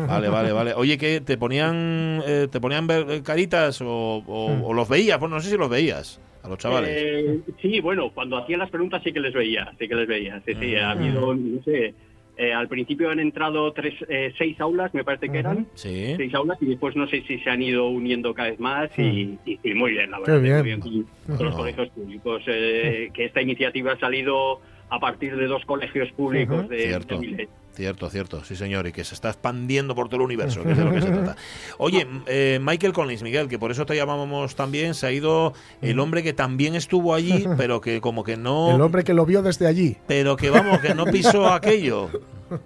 Vale, 0.08 0.28
vale, 0.30 0.52
vale. 0.52 0.74
Oye, 0.74 0.98
que 0.98 1.22
te 1.22 1.38
ponían 1.38 2.22
eh, 2.26 2.48
te 2.52 2.60
ponían 2.60 2.88
ver 2.88 3.06
eh, 3.12 3.22
caritas 3.22 3.80
o, 3.82 3.88
o- 4.26 4.62
o 4.66 4.74
los 4.74 4.90
veías, 4.90 5.20
pues 5.20 5.30
no 5.30 5.40
sé 5.40 5.52
si 5.52 5.58
los 5.58 5.70
veías 5.70 6.20
a 6.44 6.48
los 6.50 6.58
chavales. 6.58 6.90
Eh, 6.92 7.40
sí, 7.62 7.80
bueno, 7.80 8.10
cuando 8.12 8.38
hacían 8.38 8.60
las 8.60 8.72
preguntas 8.72 9.04
sí 9.04 9.14
que 9.14 9.20
les 9.20 9.34
veía, 9.34 9.72
sí 9.78 9.88
que 9.88 9.94
les 9.96 10.08
veía. 10.08 10.42
Sí, 10.44 10.54
sí, 10.60 10.76
ha 10.76 10.90
habido, 10.92 11.36
no 11.36 11.62
sé, 11.64 11.94
eh, 12.42 12.54
al 12.54 12.68
principio 12.68 13.12
han 13.12 13.20
entrado 13.20 13.72
tres, 13.72 13.94
eh, 14.10 14.34
seis 14.36 14.60
aulas, 14.60 14.92
me 14.96 15.04
parece 15.04 15.30
que 15.30 15.38
eran, 15.38 15.68
Sí. 15.76 16.14
seis 16.18 16.34
aulas, 16.34 16.58
y 16.60 16.66
después 16.66 16.96
no 16.96 17.08
sé 17.08 17.22
si 17.28 17.38
se 17.38 17.50
han 17.52 17.62
ido 17.62 17.88
uniendo 17.90 18.34
cada 18.34 18.50
vez 18.50 18.60
más 18.60 18.90
y, 18.98 19.38
y- 19.46 19.60
y 19.64 19.74
muy 19.76 19.92
bien, 19.92 20.10
la 20.10 20.18
Qué 20.24 20.32
verdad. 20.32 20.42
bien. 20.42 20.56
muy 20.56 20.64
bien 20.64 20.80
con, 21.28 21.38
con 21.38 21.46
los 21.46 21.56
colegios 21.56 21.90
públicos, 21.90 22.42
eh, 22.48 23.12
que 23.14 23.26
esta 23.26 23.44
iniciativa 23.44 23.92
ha 23.94 24.00
salido 24.00 24.60
a 24.92 25.00
partir 25.00 25.36
de 25.36 25.48
dos 25.48 25.66
colegios 25.66 26.12
públicos 26.12 26.60
Ujú. 26.60 26.68
de, 26.68 26.78
Cierto. 26.88 27.16
de 27.16 27.22
Milet. 27.28 27.50
Cierto, 27.74 28.10
cierto, 28.10 28.44
sí 28.44 28.58
señor, 28.58 28.86
y 28.88 28.92
que 28.92 29.06
se 29.06 29.16
está 29.16 29.30
expandiendo 29.30 29.96
por 29.96 30.08
todo 30.10 30.18
el 30.18 30.24
universo, 30.24 30.62
que 30.62 30.72
es 30.74 30.78
de 30.78 30.84
lo 30.84 30.92
que 30.92 31.02
se 31.02 31.10
trata. 31.10 31.38
Oye, 31.78 32.06
eh, 32.28 32.60
Michael 32.62 32.92
Collins, 32.92 33.24
Miguel, 33.24 33.48
que 33.48 33.58
por 33.58 33.72
eso 33.72 33.86
te 33.86 33.96
llamábamos 33.96 34.56
también, 34.58 34.94
se 34.94 35.08
ha 35.08 35.12
ido 35.14 35.54
el 35.82 35.98
hombre 36.02 36.22
que 36.22 36.34
también 36.34 36.76
estuvo 36.76 37.16
allí, 37.16 37.46
pero 37.58 37.80
que 37.80 38.02
como 38.02 38.26
que 38.26 38.36
no... 38.36 38.76
El 38.76 38.82
hombre 38.82 39.06
que 39.06 39.14
lo 39.14 39.26
vio 39.26 39.42
desde 39.42 39.68
allí. 39.68 39.96
Pero 40.06 40.36
que 40.36 40.50
vamos, 40.50 40.80
que 40.80 40.94
no 40.94 41.06
pisó 41.06 41.48
aquello. 41.54 42.10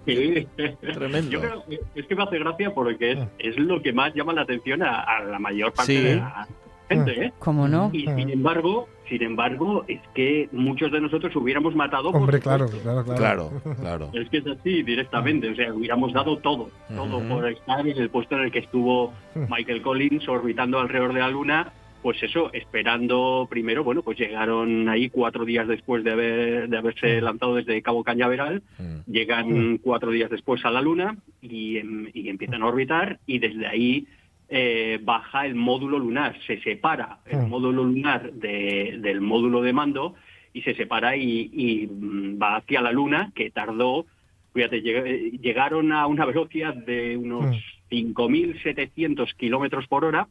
Sí. 0.04 0.48
Tremendo. 0.92 1.30
Yo 1.30 1.40
creo 1.40 1.64
es 1.94 2.06
que 2.06 2.16
me 2.16 2.24
hace 2.24 2.38
gracia 2.40 2.74
porque 2.74 3.12
es, 3.12 3.18
es 3.38 3.56
lo 3.58 3.80
que 3.80 3.92
más 3.92 4.12
llama 4.12 4.32
la 4.32 4.42
atención 4.42 4.82
a, 4.82 5.02
a 5.02 5.22
la 5.22 5.38
mayor 5.38 5.72
parte 5.72 5.92
Sí. 5.96 6.02
de 6.02 6.16
la 6.16 6.48
gente, 6.88 7.26
¿eh? 7.26 7.32
¿Cómo 7.38 7.68
no? 7.68 7.90
Y 7.92 8.00
sin 8.06 8.28
embargo, 8.30 8.88
sin 9.08 9.22
embargo, 9.22 9.84
es 9.88 10.00
que 10.14 10.48
muchos 10.52 10.90
de 10.92 11.00
nosotros 11.00 11.34
hubiéramos 11.36 11.74
matado 11.74 12.10
por 12.12 12.20
Hombre, 12.20 12.38
supuesto. 12.38 12.78
claro, 12.80 13.04
claro, 13.04 13.04
claro. 13.04 13.50
Claro, 13.62 13.76
claro. 13.80 14.10
Es 14.14 14.28
que 14.30 14.38
es 14.38 14.46
así 14.46 14.82
directamente, 14.82 15.48
o 15.50 15.54
sea, 15.54 15.72
hubiéramos 15.72 16.12
dado 16.12 16.38
todo, 16.38 16.70
todo 16.88 17.20
por 17.28 17.48
estar 17.48 17.86
en 17.86 17.96
el 17.98 18.10
puesto 18.10 18.36
en 18.36 18.42
el 18.44 18.50
que 18.52 18.60
estuvo 18.60 19.12
Michael 19.34 19.82
Collins 19.82 20.28
orbitando 20.28 20.78
alrededor 20.78 21.12
de 21.14 21.20
la 21.20 21.30
Luna, 21.30 21.72
pues 22.02 22.22
eso, 22.22 22.52
esperando 22.52 23.48
primero, 23.50 23.82
bueno, 23.82 24.02
pues 24.02 24.16
llegaron 24.18 24.88
ahí 24.88 25.08
cuatro 25.08 25.44
días 25.44 25.66
después 25.66 26.04
de 26.04 26.12
haber 26.12 26.68
de 26.68 26.76
haberse 26.76 27.20
lanzado 27.20 27.56
desde 27.56 27.82
Cabo 27.82 28.04
Cañaveral, 28.04 28.62
llegan 29.06 29.78
cuatro 29.78 30.10
días 30.10 30.30
después 30.30 30.64
a 30.64 30.70
la 30.70 30.80
Luna 30.80 31.16
y, 31.42 31.78
em- 31.78 32.08
y 32.14 32.28
empiezan 32.28 32.62
a 32.62 32.66
orbitar 32.66 33.18
y 33.26 33.38
desde 33.38 33.66
ahí 33.66 34.06
eh, 34.48 34.98
baja 35.02 35.44
el 35.46 35.54
módulo 35.54 35.98
lunar, 35.98 36.36
se 36.46 36.60
separa 36.62 37.18
el 37.26 37.38
Mm. 37.40 37.48
módulo 37.48 37.82
lunar 37.82 38.32
de- 38.32 38.96
del 39.00 39.20
módulo 39.20 39.60
de 39.62 39.72
mando 39.72 40.14
y 40.52 40.62
se 40.62 40.74
separa 40.74 41.16
y, 41.16 41.50
y, 41.52 41.86
mm, 41.86 42.40
va 42.40 42.56
hacia 42.56 42.80
la 42.80 42.92
Luna, 42.92 43.32
que 43.34 43.50
tardó, 43.50 44.06
fíjate, 44.54 44.82
lleg- 44.82 45.02
eh, 45.06 45.30
llegaron 45.42 45.92
a 45.92 46.06
una 46.06 46.24
velocidad 46.24 46.74
de 46.74 47.16
unos 47.16 47.56
5.700 47.90 49.34
kilómetros 49.34 49.86
por 49.86 50.04
hora 50.04 50.28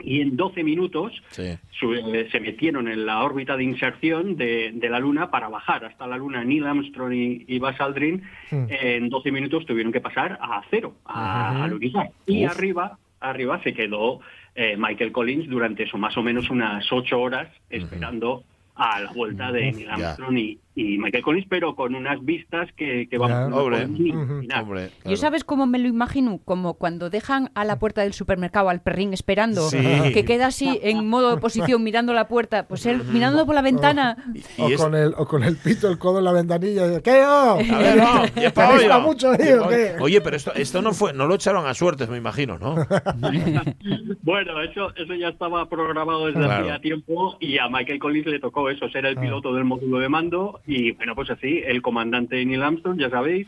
y 0.00 0.20
en 0.20 0.36
12 0.36 0.64
minutos 0.64 1.12
Sí. 1.28 1.56
su- 1.78 1.94
eh, 1.94 2.28
se 2.32 2.40
metieron 2.40 2.88
en 2.88 3.06
la 3.06 3.22
órbita 3.22 3.56
de 3.56 3.62
inserción 3.62 4.34
de, 4.36 4.72
de 4.74 4.88
la 4.88 4.98
Luna 4.98 5.30
para 5.30 5.48
bajar 5.48 5.84
hasta 5.84 6.08
la 6.08 6.16
Luna. 6.16 6.42
Neil 6.42 6.66
Armstrong 6.66 7.12
y, 7.12 7.44
y 7.46 7.58
Buzz 7.60 7.80
Aldrin 7.80 8.22
Mm. 8.50 8.66
en 8.68 9.08
12 9.10 9.30
minutos 9.30 9.64
tuvieron 9.64 9.92
que 9.92 10.00
pasar 10.00 10.38
a 10.40 10.60
cero, 10.70 10.94
a, 11.04 11.50
Ujú. 11.52 11.56
al 11.58 11.62
alunizar. 11.70 12.10
Y 12.26 12.44
Uf. 12.46 12.50
arriba, 12.50 12.98
arriba 13.30 13.62
se 13.62 13.74
quedó 13.74 14.20
eh, 14.54 14.76
Michael 14.76 15.12
Collins 15.12 15.48
durante 15.48 15.84
eso, 15.84 15.98
más 15.98 16.16
o 16.16 16.22
menos 16.22 16.50
unas 16.50 16.90
ocho 16.92 17.20
horas 17.20 17.48
esperando 17.68 18.44
a 18.74 19.00
la 19.00 19.12
vuelta 19.12 19.52
de 19.52 19.72
Neil. 19.72 19.90
Armstrong 19.90 20.38
y, 20.38 20.58
y 20.76 20.98
Michael 20.98 21.22
Collins, 21.22 21.46
pero 21.48 21.76
con 21.76 21.94
unas 21.94 22.24
vistas 22.24 22.68
que, 22.76 23.06
que 23.08 23.16
vamos 23.18 23.52
Ujú. 23.56 23.70
imaginar. 23.70 24.62
Hombre, 24.62 24.86
¿Yo 24.88 25.02
claro. 25.02 25.16
sabes 25.18 25.44
cómo 25.44 25.66
me 25.66 25.78
lo 25.78 25.86
imagino? 25.88 26.40
Como 26.44 26.74
cuando 26.74 27.10
dejan 27.10 27.50
a 27.54 27.64
la 27.64 27.78
puerta 27.78 28.02
del 28.02 28.12
supermercado 28.12 28.68
al 28.68 28.82
perrín 28.82 29.12
esperando, 29.12 29.68
Sí. 29.68 29.78
que 30.12 30.24
queda 30.24 30.46
así 30.48 30.80
en 30.82 31.06
modo 31.08 31.34
de 31.34 31.40
posición 31.40 31.82
mirando 31.84 32.12
la 32.12 32.26
puerta, 32.28 32.66
pues 32.66 32.86
él 32.86 33.02
mirando 33.12 33.46
por 33.46 33.54
la 33.54 33.62
ventana. 33.62 34.16
Y- 34.58 34.74
O, 34.74 34.76
con 34.76 34.94
el, 34.94 35.14
o 35.16 35.26
con 35.26 35.44
el 35.44 35.56
pito, 35.56 35.88
el 35.88 35.98
codo 35.98 36.18
en 36.18 36.24
la 36.24 36.32
ventanilla. 36.32 37.00
¿Qué 37.00 37.10
yo? 37.20 37.28
A 37.28 37.56
ver, 37.78 37.96
no, 37.96 38.24
y 38.42 38.44
es 38.44 38.52
pa' 38.52 38.66
¿Te 38.68 38.72
hoyo. 38.74 38.78
gusta 38.82 38.98
mucho 38.98 39.32
qué? 39.38 39.94
Oye, 40.00 40.20
pero 40.20 40.36
esto, 40.36 40.52
esto 40.54 40.82
no 40.82 40.92
fue, 40.92 41.12
no 41.12 41.26
lo 41.26 41.36
echaron 41.36 41.66
a 41.66 41.74
suertes, 41.74 42.08
me 42.08 42.16
imagino, 42.18 42.58
¿no? 42.58 42.74
Bueno, 44.22 44.60
eso, 44.62 44.94
eso 44.96 45.14
ya 45.14 45.28
estaba 45.28 45.68
programado 45.68 46.26
desde 46.26 46.40
Claro. 46.40 46.64
hacía 46.64 46.78
tiempo 46.80 47.36
y 47.40 47.58
a 47.58 47.68
Michael 47.68 47.98
Collins 47.98 48.26
le 48.26 48.38
tocó 48.40 48.68
eso, 48.70 48.88
ser 48.88 49.06
el 49.06 49.16
Ah. 49.16 49.20
piloto 49.20 49.54
del 49.54 49.64
módulo 49.64 49.98
de 49.98 50.08
mando 50.08 50.60
y 50.66 50.92
bueno, 50.92 51.14
pues 51.14 51.30
así, 51.30 51.62
el 51.64 51.82
comandante 51.82 52.44
Neil 52.44 52.62
Armstrong, 52.62 52.98
ya 52.98 53.10
sabéis, 53.10 53.46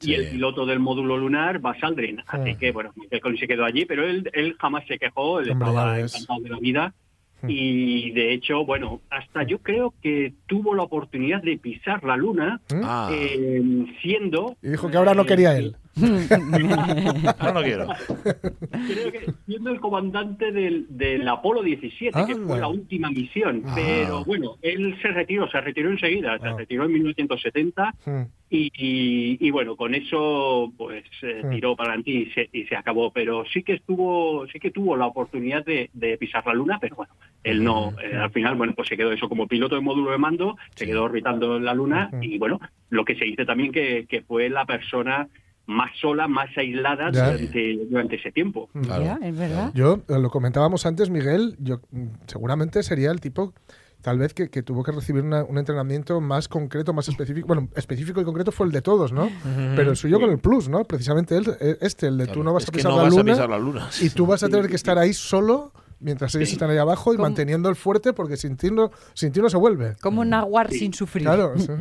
y 0.00 0.14
el 0.14 0.30
piloto 0.30 0.66
del 0.66 0.80
módulo 0.80 1.16
lunar, 1.16 1.60
Buzz 1.60 1.82
Aldrin. 1.82 2.22
Así 2.26 2.56
que 2.56 2.72
bueno, 2.72 2.92
Michael 2.96 3.22
Collins 3.22 3.40
se 3.40 3.48
quedó 3.48 3.64
allí, 3.64 3.84
pero 3.84 4.04
él, 4.04 4.28
él 4.32 4.56
jamás 4.58 4.84
se 4.86 4.98
quejó, 4.98 5.40
él 5.40 5.50
Hombre, 5.50 5.68
estaba 5.68 6.00
encantado 6.00 6.40
de 6.40 6.48
la 6.50 6.58
vida. 6.58 6.94
Y 7.48 8.10
de 8.12 8.32
hecho, 8.32 8.64
bueno, 8.64 9.00
hasta 9.10 9.44
yo 9.44 9.58
creo 9.58 9.94
que 10.02 10.32
tuvo 10.46 10.74
la 10.74 10.82
oportunidad 10.82 11.42
de 11.42 11.58
pisar 11.58 12.02
la 12.02 12.16
luna, 12.16 12.60
Ah, 12.82 13.10
eh, 13.12 13.62
siendo... 14.02 14.56
Y 14.62 14.70
dijo 14.70 14.90
que 14.90 14.96
ahora 14.96 15.14
no 15.14 15.26
quería 15.26 15.56
él. 15.56 15.76
ahora 17.38 17.52
no 17.52 17.62
quiero. 17.62 17.86
Creo 18.86 19.12
que 19.12 19.32
siendo 19.46 19.70
el 19.70 19.80
comandante 19.80 20.52
del, 20.52 20.86
del 20.90 21.26
Apolo 21.26 21.62
17, 21.62 22.26
que 22.26 22.36
fue 22.36 22.58
la 22.60 22.68
última 22.68 23.10
misión. 23.10 23.62
Ah. 23.66 23.72
Pero 23.74 24.24
bueno, 24.24 24.56
él 24.62 24.96
se 25.00 25.08
retiró, 25.08 25.48
se 25.50 25.60
retiró 25.60 25.90
enseguida, 25.90 26.38
se 26.38 26.48
Ah. 26.48 26.54
retiró 26.56 26.84
en 26.84 26.92
1970 26.92 27.94
Mm. 28.06 28.22
y, 28.50 28.66
y- 28.76 29.38
y 29.40 29.50
bueno, 29.50 29.76
con 29.76 29.94
eso 29.94 30.72
pues 30.76 31.04
eh, 31.22 31.42
tiró 31.50 31.74
para 31.76 31.90
adelante 31.90 32.10
y 32.10 32.26
se, 32.32 32.48
y 32.52 32.64
se 32.64 32.76
acabó. 32.76 33.10
Pero 33.12 33.44
sí 33.52 33.62
que 33.62 33.74
estuvo, 33.74 34.46
sí 34.48 34.58
que 34.60 34.70
tuvo 34.70 34.96
la 34.96 35.06
oportunidad 35.06 35.64
de, 35.64 35.90
de 35.92 36.16
pisar 36.18 36.46
la 36.46 36.54
luna, 36.54 36.78
pero 36.80 36.96
bueno, 36.96 37.14
él 37.42 37.62
no. 37.64 37.92
eh, 38.02 38.16
al 38.16 38.30
final, 38.30 38.54
bueno, 38.56 38.74
pues 38.74 38.88
se 38.88 38.96
quedó 38.96 39.12
eso 39.12 39.28
como 39.28 39.46
piloto 39.46 39.74
de 39.74 39.80
módulo 39.80 40.10
de 40.10 40.18
mando, 40.18 40.56
se 40.74 40.86
quedó 40.86 41.04
orbitando 41.04 41.56
en 41.56 41.64
la 41.64 41.74
luna 41.74 42.10
y 42.20 42.38
bueno, 42.38 42.60
lo 42.90 43.04
que 43.04 43.14
se 43.16 43.24
dice 43.24 43.44
también 43.46 43.72
que, 43.72 44.06
que 44.08 44.22
fue 44.22 44.48
la 44.48 44.64
persona 44.66 45.28
más 45.66 45.90
sola, 46.00 46.28
más 46.28 46.48
aislada 46.56 47.10
durante, 47.10 47.78
durante 47.90 48.16
ese 48.16 48.30
tiempo. 48.32 48.68
Claro, 48.82 49.04
Ya, 49.04 49.18
es 49.22 49.36
verdad. 49.36 49.72
Yo, 49.74 50.00
eh, 50.08 50.18
lo 50.20 50.30
comentábamos 50.30 50.86
antes, 50.86 51.10
Miguel, 51.10 51.56
yo 51.58 51.80
mm, 51.90 52.06
seguramente 52.26 52.82
sería 52.84 53.10
el 53.10 53.20
tipo, 53.20 53.52
tal 54.00 54.18
vez, 54.18 54.32
que, 54.32 54.48
que 54.48 54.62
tuvo 54.62 54.84
que 54.84 54.92
recibir 54.92 55.24
una- 55.24 55.42
un 55.42 55.58
entrenamiento 55.58 56.20
más 56.20 56.46
concreto, 56.46 56.92
más 56.92 57.08
específico. 57.08 57.48
Bueno, 57.48 57.68
específico 57.74 58.20
y 58.20 58.24
concreto 58.24 58.52
fue 58.52 58.66
el 58.66 58.72
de 58.72 58.80
todos, 58.82 59.12
¿no? 59.12 59.28
Pero 59.74 59.90
el 59.90 59.96
suyo 59.96 60.20
con 60.20 60.30
el 60.30 60.38
plus, 60.38 60.68
¿no? 60.68 60.84
Precisamente 60.84 61.36
él, 61.36 61.44
eh, 61.60 61.76
este, 61.80 62.06
el 62.06 62.18
de 62.18 62.24
Claro. 62.26 62.40
tú 62.40 62.44
no 62.44 62.52
vas 62.52 62.68
a 62.68 62.72
pisar 62.72 62.92
no 62.92 62.98
la 62.98 63.02
vas 63.04 63.12
a 63.14 63.16
luna. 63.18 63.32
pisar 63.32 63.50
la 63.50 63.58
luna. 63.58 63.88
Y 64.00 64.10
tú 64.10 64.26
vas 64.26 64.42
a 64.44 64.48
tener 64.48 64.68
que 64.68 64.76
estar 64.76 64.96
ahí 64.98 65.12
solo 65.12 65.72
mientras 66.00 66.34
ellos 66.34 66.52
están 66.52 66.70
ahí 66.70 66.78
abajo 66.78 67.12
y 67.12 67.16
¿Cómo? 67.16 67.26
manteniendo 67.28 67.68
el 67.68 67.76
fuerte 67.76 68.12
porque 68.12 68.36
sin 68.36 68.56
ti 68.56 68.70
no, 68.70 68.90
sin 69.14 69.32
ti 69.32 69.40
no 69.40 69.48
se 69.48 69.56
vuelve. 69.56 69.94
Como 70.02 70.24
naguar 70.24 70.70
sin 70.70 70.92
sufrir. 70.92 71.24
Claro, 71.24 71.52
sí. 71.58 71.72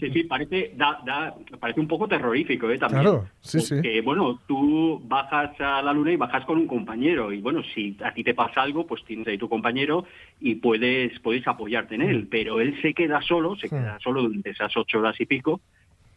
Sí, 0.00 0.10
sí, 0.12 0.24
parece, 0.24 0.72
da, 0.76 0.98
da- 1.04 1.34
parece 1.58 1.78
un 1.80 1.86
poco 1.88 2.08
terrorífico, 2.08 2.70
¿eh? 2.70 2.78
También. 2.78 3.02
Claro, 3.02 3.28
sí, 3.40 3.60
sí. 3.60 3.74
Porque, 3.74 4.00
bueno, 4.00 4.40
tú 4.48 5.00
bajas 5.04 5.50
a 5.60 5.82
la 5.82 5.92
luna 5.92 6.12
y 6.12 6.16
bajas 6.16 6.44
con 6.46 6.56
un 6.58 6.66
compañero. 6.66 7.32
Y 7.32 7.40
bueno, 7.42 7.62
si 7.74 7.96
a 8.02 8.14
ti 8.14 8.24
te 8.24 8.32
pasa 8.34 8.62
algo, 8.62 8.86
pues 8.86 9.04
tienes 9.04 9.26
ahí 9.28 9.36
tu 9.36 9.48
compañero 9.48 10.04
y 10.40 10.54
puedes, 10.54 11.18
puedes 11.20 11.46
apoyarte 11.46 11.96
en 11.96 12.00
Mm. 12.02 12.08
él. 12.08 12.28
Pero 12.30 12.60
él 12.60 12.80
se 12.80 12.94
queda 12.94 13.20
solo, 13.20 13.56
se 13.56 13.68
queda 13.68 13.98
solo 14.02 14.22
durante 14.22 14.50
esas 14.50 14.74
ocho 14.76 14.98
horas 15.00 15.20
y 15.20 15.26
pico. 15.26 15.60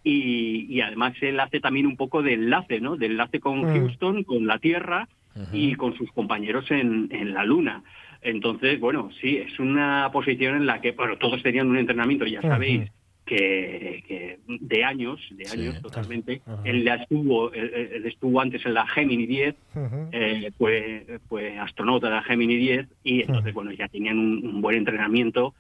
Y, 0.06 0.66
y 0.70 0.82
además 0.82 1.14
él 1.22 1.40
hace 1.40 1.60
también 1.60 1.86
un 1.88 1.96
poco 1.98 2.22
de 2.22 2.34
enlace, 2.34 2.80
¿no? 2.82 2.96
De 2.98 3.06
enlace 3.08 3.40
con 3.40 3.62
Mm. 3.62 3.74
Houston, 3.74 4.24
con 4.24 4.48
la 4.48 4.60
Tierra 4.60 5.08
y 5.52 5.76
con 5.76 5.96
sus 5.96 6.12
compañeros 6.12 6.70
en, 6.72 7.10
en 7.12 7.34
la 7.34 7.44
Luna. 7.44 7.84
Entonces, 8.22 8.80
bueno, 8.80 9.10
sí, 9.20 9.38
es 9.38 9.60
una 9.60 10.10
posición 10.12 10.56
en 10.56 10.66
la 10.66 10.80
que, 10.80 10.92
bueno, 10.92 11.18
todos 11.18 11.42
tenían 11.44 11.70
un 11.70 11.78
entrenamiento, 11.78 12.26
ya 12.26 12.42
sabéis, 12.42 12.90
que, 13.26 14.04
que 14.08 14.40
de 14.48 14.84
años, 14.84 15.20
de 15.32 15.46
Sí, 15.46 15.52
años 15.52 15.82
totalmente. 15.82 16.42
Ajá. 16.46 16.62
Él 16.66 16.84
ya 16.84 16.96
estuvo, 16.96 17.54
él, 17.54 17.72
él 17.94 18.06
estuvo 18.06 18.40
antes 18.40 18.66
en 18.66 18.74
la 18.74 18.86
Gemini 18.88 19.26
10, 19.26 19.56
Ujú. 19.76 20.10
eh, 20.12 20.52
fue, 20.58 21.20
fue 21.30 21.58
astronauta 21.58 22.08
de 22.08 22.16
la 22.16 22.24
Gemini 22.24 22.56
10 22.56 22.88
y 23.04 23.22
entonces, 23.22 23.54
bueno, 23.54 23.72
ya 23.72 23.88
tenían 23.88 24.20
un, 24.20 24.46
un 24.46 24.62
buen 24.62 24.78
entrenamiento 24.78 25.54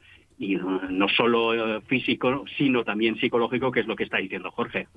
y 0.44 0.56
no, 0.56 0.82
no 0.90 1.08
solo 1.10 1.78
eh, 1.78 1.82
físico, 1.88 2.46
sino 2.58 2.84
también 2.84 3.18
psicológico, 3.18 3.72
que 3.72 3.82
es 3.82 3.88
lo 3.88 3.96
que 3.96 4.04
está 4.04 4.18
diciendo 4.18 4.52
Jorge. 4.52 4.88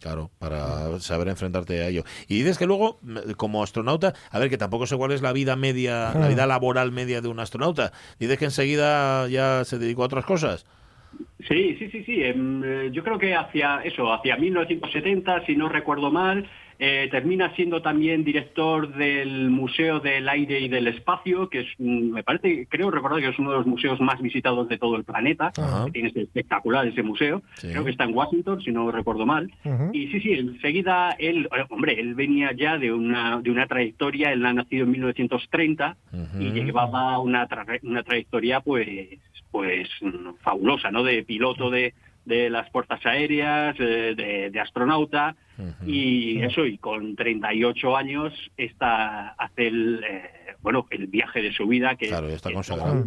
Claro, 0.00 0.30
para 0.38 0.98
saber 1.00 1.28
enfrentarte 1.28 1.80
a 1.80 1.88
ello. 1.88 2.04
Y 2.28 2.38
dices 2.38 2.58
que 2.58 2.66
luego, 2.66 3.00
como 3.36 3.62
astronauta, 3.62 4.14
a 4.30 4.38
ver, 4.38 4.50
que 4.50 4.58
tampoco 4.58 4.86
sé 4.86 4.96
cuál 4.96 5.12
es 5.12 5.22
la 5.22 5.32
vida 5.32 5.56
media, 5.56 6.12
la 6.14 6.28
vida 6.28 6.46
laboral 6.46 6.92
media 6.92 7.20
de 7.20 7.28
un 7.28 7.40
astronauta. 7.40 7.92
Dices 8.18 8.38
que 8.38 8.46
enseguida 8.46 9.28
ya 9.28 9.64
se 9.64 9.78
dedicó 9.78 10.02
a 10.02 10.06
otras 10.06 10.24
cosas. 10.24 10.66
Sí, 11.48 11.76
sí, 11.78 11.90
sí, 11.90 12.04
sí. 12.04 12.22
em, 12.22 12.62
eh, 12.64 12.90
yo 12.92 13.02
creo 13.02 13.18
que 13.18 13.34
hacia 13.34 13.80
eso, 13.82 14.12
hacia 14.12 14.36
1970, 14.36 15.44
si 15.46 15.56
no 15.56 15.68
recuerdo 15.68 16.10
mal, 16.10 16.48
eh, 16.82 17.08
termina 17.10 17.54
siendo 17.56 17.82
también 17.82 18.24
director 18.24 18.94
del 18.94 19.50
Museo 19.50 20.00
del 20.00 20.26
Aire 20.30 20.60
y 20.60 20.68
del 20.68 20.86
Espacio, 20.88 21.50
que 21.50 21.60
es, 21.60 21.66
me 21.78 22.22
parece, 22.22 22.66
creo 22.70 22.90
recordar 22.90 23.20
que 23.20 23.28
es 23.28 23.38
uno 23.38 23.50
de 23.50 23.58
los 23.58 23.66
museos 23.66 24.00
más 24.00 24.18
visitados 24.22 24.66
de 24.68 24.78
todo 24.78 24.96
el 24.96 25.04
planeta. 25.04 25.52
Ajá. 25.56 25.84
que 25.84 25.92
Tiene 25.92 26.08
ese 26.08 26.22
espectacular 26.22 26.86
ese 26.86 27.02
museo. 27.02 27.42
Sí. 27.54 27.68
Creo 27.68 27.84
que 27.84 27.90
está 27.90 28.04
en 28.04 28.14
Washington, 28.16 28.62
si 28.62 28.72
no 28.72 28.90
recuerdo 28.90 29.26
mal. 29.26 29.52
Y 29.92 30.06
sí, 30.08 30.20
sí, 30.20 30.32
enseguida 30.32 31.14
él, 31.18 31.48
eh, 31.54 31.64
hombre, 31.68 32.00
él 32.00 32.14
venía 32.14 32.52
ya 32.52 32.78
de 32.78 32.92
una, 32.92 33.40
de 33.42 33.50
una 33.50 33.66
trayectoria, 33.66 34.32
él 34.32 34.46
ha 34.46 34.52
nacido 34.54 34.84
en 34.84 34.90
1930 34.92 35.96
y 36.40 36.46
Ujú. 36.48 36.54
llevaba 36.56 37.18
una, 37.18 37.46
tra- 37.46 37.78
una 37.82 38.02
trayectoria 38.02 38.60
pues, 38.60 38.88
pues 39.50 39.88
fabulosa, 40.40 40.90
¿no? 40.90 41.02
De 41.04 41.22
piloto 41.24 41.68
de, 41.70 41.92
de 42.24 42.50
las 42.50 42.70
fuerzas 42.70 43.04
aéreas, 43.06 43.74
eh, 43.78 44.14
de, 44.16 44.50
de 44.50 44.60
astronauta 44.60 45.36
y 45.86 46.40
eso, 46.42 46.64
y 46.64 46.78
con 46.78 47.16
38 47.16 47.96
años 47.96 48.32
está, 48.56 49.30
hace 49.30 49.66
el, 49.68 50.02
eh, 50.08 50.30
bueno, 50.62 50.86
el 50.90 51.06
viaje 51.06 51.42
de 51.42 51.52
su 51.52 51.66
vida 51.66 51.96
que 51.96 52.08
Claro, 52.08 52.28
ya 52.28 52.36
está 52.36 52.52
consagrado. 52.52 53.04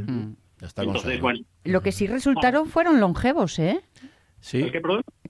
Ya 0.59 0.67
está 0.67 0.83
Entonces, 0.83 1.03
consagrado. 1.03 1.21
bueno, 1.21 1.39
Lo 1.63 1.81
que 1.81 1.91
sí 1.91 2.05
resultaron 2.07 2.67
fueron 2.67 2.99
longevos, 2.99 3.57
¿eh? 3.59 3.81
Sí, 4.39 4.69
¿qué? 4.71 4.81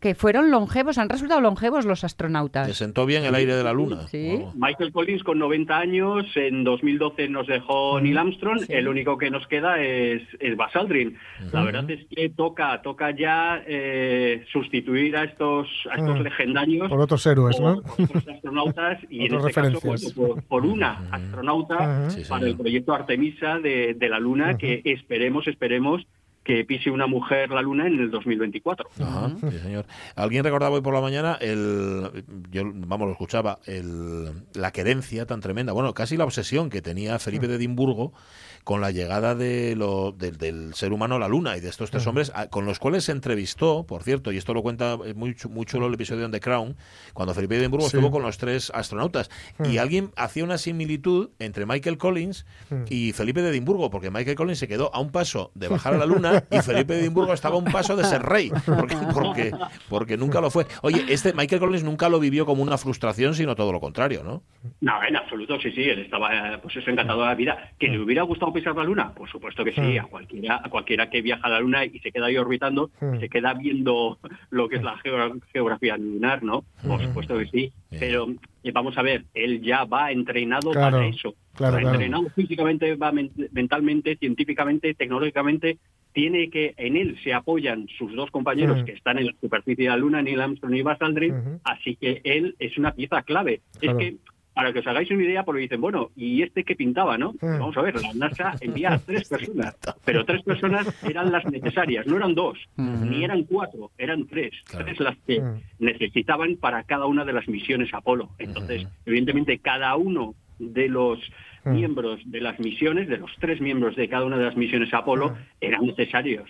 Que 0.03 0.15
fueron 0.15 0.51
longevos, 0.51 0.97
han 0.97 1.07
resultado 1.07 1.39
longevos 1.39 1.85
los 1.85 2.03
astronautas. 2.03 2.75
sentó 2.75 3.05
bien 3.05 3.23
el 3.23 3.33
aire 3.35 3.55
de 3.55 3.63
la 3.63 3.71
luna. 3.71 4.05
Sí. 4.09 4.37
Oh. 4.43 4.51
Michael 4.53 4.91
Collins 4.91 5.23
con 5.23 5.39
90 5.39 5.77
años, 5.77 6.25
en 6.35 6.65
2012 6.65 7.29
nos 7.29 7.47
dejó 7.47 8.01
Neil 8.01 8.17
Armstrong, 8.17 8.59
Sí. 8.59 8.73
el 8.73 8.89
único 8.89 9.17
que 9.17 9.31
nos 9.31 9.47
queda 9.47 9.81
es, 9.81 10.21
es 10.41 10.57
Buzz 10.57 10.75
Aldrin. 10.75 11.17
La 11.53 11.63
verdad 11.63 11.89
es 11.89 12.05
que 12.13 12.27
toca, 12.29 12.81
toca 12.81 13.15
ya 13.15 13.63
eh, 13.65 14.43
sustituir 14.51 15.15
a 15.15 15.23
estos, 15.23 15.67
a 15.89 15.95
estos 15.95 16.19
Mm. 16.19 16.23
legendarios 16.23 16.89
Por 16.89 16.99
otros 16.99 17.25
héroes, 17.25 17.57
¿no? 17.61 17.81
por 17.81 18.01
otros 18.05 18.27
astronautas 18.27 18.99
y 19.09 19.25
en 19.27 19.35
este 19.35 19.53
caso 19.53 19.79
por, 20.15 20.43
por 20.43 20.65
una 20.65 21.07
astronauta 21.11 22.09
para 22.27 22.45
el 22.45 22.57
proyecto 22.57 22.93
Artemisa 22.93 23.59
de, 23.59 23.93
de 23.93 24.09
la 24.09 24.19
Luna 24.19 24.57
que 24.57 24.81
esperemos, 24.83 25.47
esperemos 25.47 26.05
que 26.43 26.65
pise 26.65 26.91
una 26.91 27.07
mujer 27.07 27.49
la 27.49 27.61
Luna 27.61 27.87
en 27.87 27.99
el 27.99 28.11
2024. 28.11 28.89
Ajá, 28.99 29.31
sí, 29.39 29.59
señor. 29.59 29.85
Alguien 30.15 30.43
recordaba 30.43 30.75
hoy 30.75 30.81
por 30.81 30.93
la 30.93 31.01
mañana 31.01 31.37
el, 31.39 32.25
yo 32.51 32.63
vamos 32.65 33.07
lo 33.07 33.11
escuchaba, 33.13 33.59
el, 33.65 34.31
la 34.53 34.71
querencia 34.71 35.25
tan 35.25 35.39
tremenda, 35.39 35.73
bueno, 35.73 35.93
casi 35.93 36.17
la 36.17 36.25
obsesión 36.25 36.69
que 36.69 36.81
tenía 36.81 37.19
Felipe 37.19 37.47
de 37.47 37.55
Edimburgo 37.55 38.13
con 38.63 38.79
la 38.81 38.91
llegada 38.91 39.35
de 39.35 39.75
lo, 39.75 40.11
del- 40.11 40.37
del 40.37 40.73
ser 40.73 40.93
humano 40.93 41.15
a 41.15 41.19
la 41.19 41.27
luna 41.27 41.57
y 41.57 41.59
de 41.59 41.69
estos 41.69 41.91
tres 41.91 42.05
hombres 42.07 42.31
a- 42.35 42.47
con 42.47 42.65
los 42.65 42.79
cuales 42.79 43.03
se 43.03 43.11
entrevistó, 43.11 43.85
por 43.85 44.03
cierto, 44.03 44.31
y 44.31 44.37
esto 44.37 44.53
lo 44.53 44.61
cuenta 44.61 44.97
eh, 45.05 45.13
muy, 45.13 45.35
chu- 45.35 45.49
muy 45.49 45.65
chulo 45.65 45.87
el 45.87 45.93
episodio 45.93 46.27
de 46.27 46.29
The 46.31 46.39
Crown, 46.39 46.75
cuando 47.13 47.33
Felipe 47.33 47.55
de 47.55 47.61
Edimburgo 47.61 47.89
Sí. 47.89 47.97
estuvo 47.97 48.11
con 48.11 48.21
los 48.21 48.37
tres 48.37 48.71
astronautas 48.73 49.29
y 49.69 49.77
alguien 49.77 50.11
hacía 50.15 50.43
una 50.43 50.57
similitud 50.57 51.29
entre 51.39 51.65
Michael 51.65 51.97
Collins 51.97 52.45
y 52.89 53.11
Felipe 53.13 53.41
de 53.41 53.49
Edimburgo, 53.49 53.89
porque 53.89 54.11
Michael 54.11 54.35
Collins 54.37 54.59
se 54.59 54.67
quedó 54.67 54.93
a 54.95 54.99
un 54.99 55.11
paso 55.11 55.51
de 55.55 55.67
bajar 55.67 55.93
a 55.93 55.97
la 55.97 56.05
luna 56.05 56.43
y 56.51 56.59
Felipe 56.59 56.93
de 56.93 57.01
Edimburgo 57.01 57.33
estaba 57.33 57.55
a 57.55 57.57
un 57.59 57.65
paso 57.65 57.95
de 57.95 58.03
ser 58.05 58.21
rey, 58.23 58.51
porque, 58.65 58.95
porque, 59.13 59.51
porque 59.89 60.17
nunca 60.17 60.39
lo 60.41 60.49
fue. 60.49 60.65
Oye, 60.81 61.03
este 61.09 61.33
Michael 61.33 61.59
Collins 61.59 61.83
nunca 61.83 62.07
lo 62.07 62.19
vivió 62.19 62.45
como 62.45 62.63
una 62.63 62.77
frustración, 62.77 63.35
sino 63.35 63.55
todo 63.55 63.71
lo 63.73 63.79
contrario, 63.79 64.23
¿no? 64.23 64.43
No, 64.79 64.93
en 65.03 65.15
absoluto, 65.17 65.59
sí, 65.59 65.71
sí, 65.71 65.81
él 65.83 65.99
estaba 65.99 66.53
eh, 66.53 66.59
pues 66.61 66.75
eso 66.77 66.89
encantado 66.89 67.21
de 67.21 67.27
la 67.27 67.35
vida. 67.35 67.71
¿Que 67.77 67.87
le 67.89 67.99
hubiera 67.99 68.21
gustado 68.23 68.52
pisar 68.53 68.75
la 68.75 68.83
luna? 68.83 69.13
Por 69.13 69.29
supuesto 69.29 69.63
que 69.63 69.73
sí, 69.73 69.97
a 69.97 70.03
cualquiera, 70.03 70.61
a 70.63 70.69
cualquiera 70.69 71.09
que 71.09 71.21
viaja 71.21 71.47
a 71.47 71.49
la 71.49 71.59
luna 71.59 71.83
y 71.85 71.99
se 71.99 72.11
queda 72.11 72.27
ahí 72.27 72.37
orbitando, 72.37 72.91
Mm. 73.01 73.19
se 73.19 73.29
queda 73.29 73.53
viendo 73.53 74.19
lo 74.51 74.69
que 74.69 74.77
es 74.77 74.83
la 74.83 74.97
geo- 74.97 75.39
geografía 75.51 75.97
lunar, 75.97 76.43
¿no? 76.43 76.63
Por 76.87 77.01
supuesto 77.03 77.37
que 77.37 77.45
sí. 77.47 77.71
Pero 77.99 78.27
eh, 78.63 78.71
vamos 78.71 78.97
a 78.97 79.01
ver, 79.01 79.25
él 79.33 79.61
ya 79.61 79.83
va 79.85 80.11
entrenado 80.11 80.71
Claro, 80.71 80.97
para 80.97 81.07
eso. 81.07 81.35
claro, 81.55 81.73
va 81.75 81.79
claro. 81.81 81.95
entrenado 81.95 82.29
físicamente, 82.35 82.95
va 82.95 83.11
men- 83.11 83.31
mentalmente, 83.51 84.15
científicamente, 84.17 84.93
tecnológicamente. 84.93 85.77
Tiene 86.13 86.49
que, 86.51 86.75
en 86.77 86.95
él 86.95 87.17
se 87.23 87.33
apoyan 87.33 87.87
sus 87.97 88.13
dos 88.15 88.29
compañeros 88.29 88.83
que 88.83 88.91
están 88.91 89.17
en 89.17 89.25
la 89.27 89.33
superficie 89.41 89.85
de 89.85 89.89
la 89.89 89.97
Luna, 89.97 90.21
Neil 90.21 90.39
Armstrong 90.41 90.75
y 90.75 90.83
Buzz 90.83 91.01
Aldrin, 91.01 91.59
así 91.63 91.95
que 91.95 92.21
él 92.23 92.55
es 92.59 92.77
una 92.77 92.91
pieza 92.93 93.23
clave. 93.23 93.61
Claro. 93.79 93.99
Es 93.99 94.05
que 94.11 94.17
para 94.53 94.71
que 94.71 94.79
os 94.79 94.87
hagáis 94.87 95.09
una 95.11 95.23
idea, 95.23 95.43
porque 95.43 95.61
dicen, 95.61 95.81
bueno, 95.81 96.11
¿y 96.15 96.41
este 96.43 96.63
qué 96.63 96.75
pintaba, 96.75 97.17
no? 97.17 97.33
Mm. 97.33 97.59
Vamos 97.59 97.77
a 97.77 97.81
ver, 97.81 97.99
la 98.01 98.13
NASA 98.13 98.53
envía 98.61 98.93
a 98.93 98.99
tres 99.05 99.27
personas, 99.27 99.75
pero 100.05 100.25
tres 100.25 100.43
personas 100.43 100.87
eran 101.03 101.31
las 101.31 101.45
necesarias, 101.45 102.05
no 102.05 102.17
eran 102.17 102.35
dos, 102.35 102.57
ni 102.77 103.23
eran 103.23 103.43
cuatro, 103.43 103.91
eran 103.97 104.27
tres, 104.27 104.51
Claro. 104.65 104.85
tres 104.85 104.99
las 104.99 105.17
que 105.25 105.41
Mm. 105.41 105.61
necesitaban 105.79 106.55
para 106.57 106.83
cada 106.83 107.05
una 107.05 107.25
de 107.25 107.33
las 107.33 107.47
misiones 107.47 107.93
Apolo. 107.93 108.29
Entonces, 108.39 108.87
evidentemente, 109.05 109.59
cada 109.59 109.95
uno 109.95 110.35
de 110.59 110.87
los. 110.87 111.19
Miembros 111.65 112.19
de 112.25 112.41
las 112.41 112.59
misiones, 112.59 113.07
de 113.07 113.17
los 113.17 113.31
tres 113.39 113.61
miembros 113.61 113.95
de 113.95 114.07
cada 114.09 114.25
una 114.25 114.37
de 114.37 114.45
las 114.45 114.55
misiones 114.57 114.93
Apolo, 114.93 115.29
Mm. 115.31 115.33
eran 115.61 115.85
necesarios. 115.85 116.49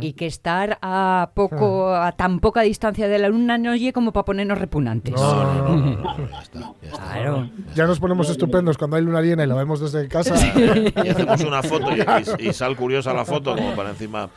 Y, 0.00 0.08
y 0.08 0.12
que 0.12 0.26
estar 0.26 0.78
a 0.82 1.30
poco, 1.34 1.94
a 1.94 2.12
tan 2.12 2.38
poca 2.40 2.60
distancia 2.62 3.08
de 3.08 3.18
la 3.18 3.28
luna 3.28 3.58
no 3.58 3.72
oye 3.72 3.92
como 3.92 4.12
para 4.12 4.24
ponernos 4.24 4.58
repugnantes. 4.58 5.14
No, 5.14 5.54
no, 5.54 5.76
no, 5.96 6.28
ya 6.30 6.40
está, 6.40 6.60
ya 6.82 6.88
está. 6.88 7.12
Claro. 7.12 7.50
Ya 7.74 7.86
nos 7.86 7.98
ponemos 8.00 8.30
estupendos 8.30 8.78
cuando 8.78 8.96
hay 8.96 9.02
luna 9.04 9.20
llena 9.22 9.44
y 9.44 9.46
la 9.46 9.54
vemos 9.54 9.80
desde 9.80 10.06
casa. 10.08 10.34
Y 11.04 11.08
hacemos 11.08 11.40
una 11.44 11.62
foto 11.62 11.86
y, 11.96 12.00
y- 12.44 12.48
y 12.48 12.52
sal 12.52 12.76
curiosa 12.76 13.12
la 13.12 13.24
foto 13.24 13.54
como 13.56 13.74
para 13.74 13.90
encima. 13.90 14.28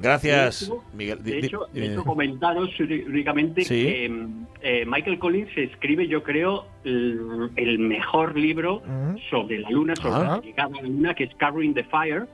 Gracias, 0.00 0.60
De 0.60 0.66
hecho, 0.66 0.84
Miguel. 0.94 1.22
De 1.22 1.38
hecho, 1.38 1.60
de 1.72 1.86
hecho, 1.86 2.04
comentaros 2.04 2.70
únicamente 2.80 3.62
Sí. 3.62 3.82
que 3.84 4.08
mm, 4.08 4.46
eh, 4.62 4.84
Michael 4.86 5.18
Collins 5.18 5.50
escribe, 5.56 6.08
yo 6.08 6.22
creo, 6.22 6.66
el, 6.84 7.50
el 7.56 7.78
mejor 7.78 8.36
libro 8.36 8.82
sobre 9.30 9.58
la 9.60 9.70
Luna, 9.70 9.94
sobre 9.96 10.14
Ah. 10.14 10.36
la 10.36 10.40
llegada 10.40 10.70
a 10.78 10.82
la 10.82 10.88
Luna, 10.88 11.14
que 11.14 11.24
es 11.24 11.34
Carrying 11.36 11.74
the 11.74 11.84
Fire. 11.84 12.26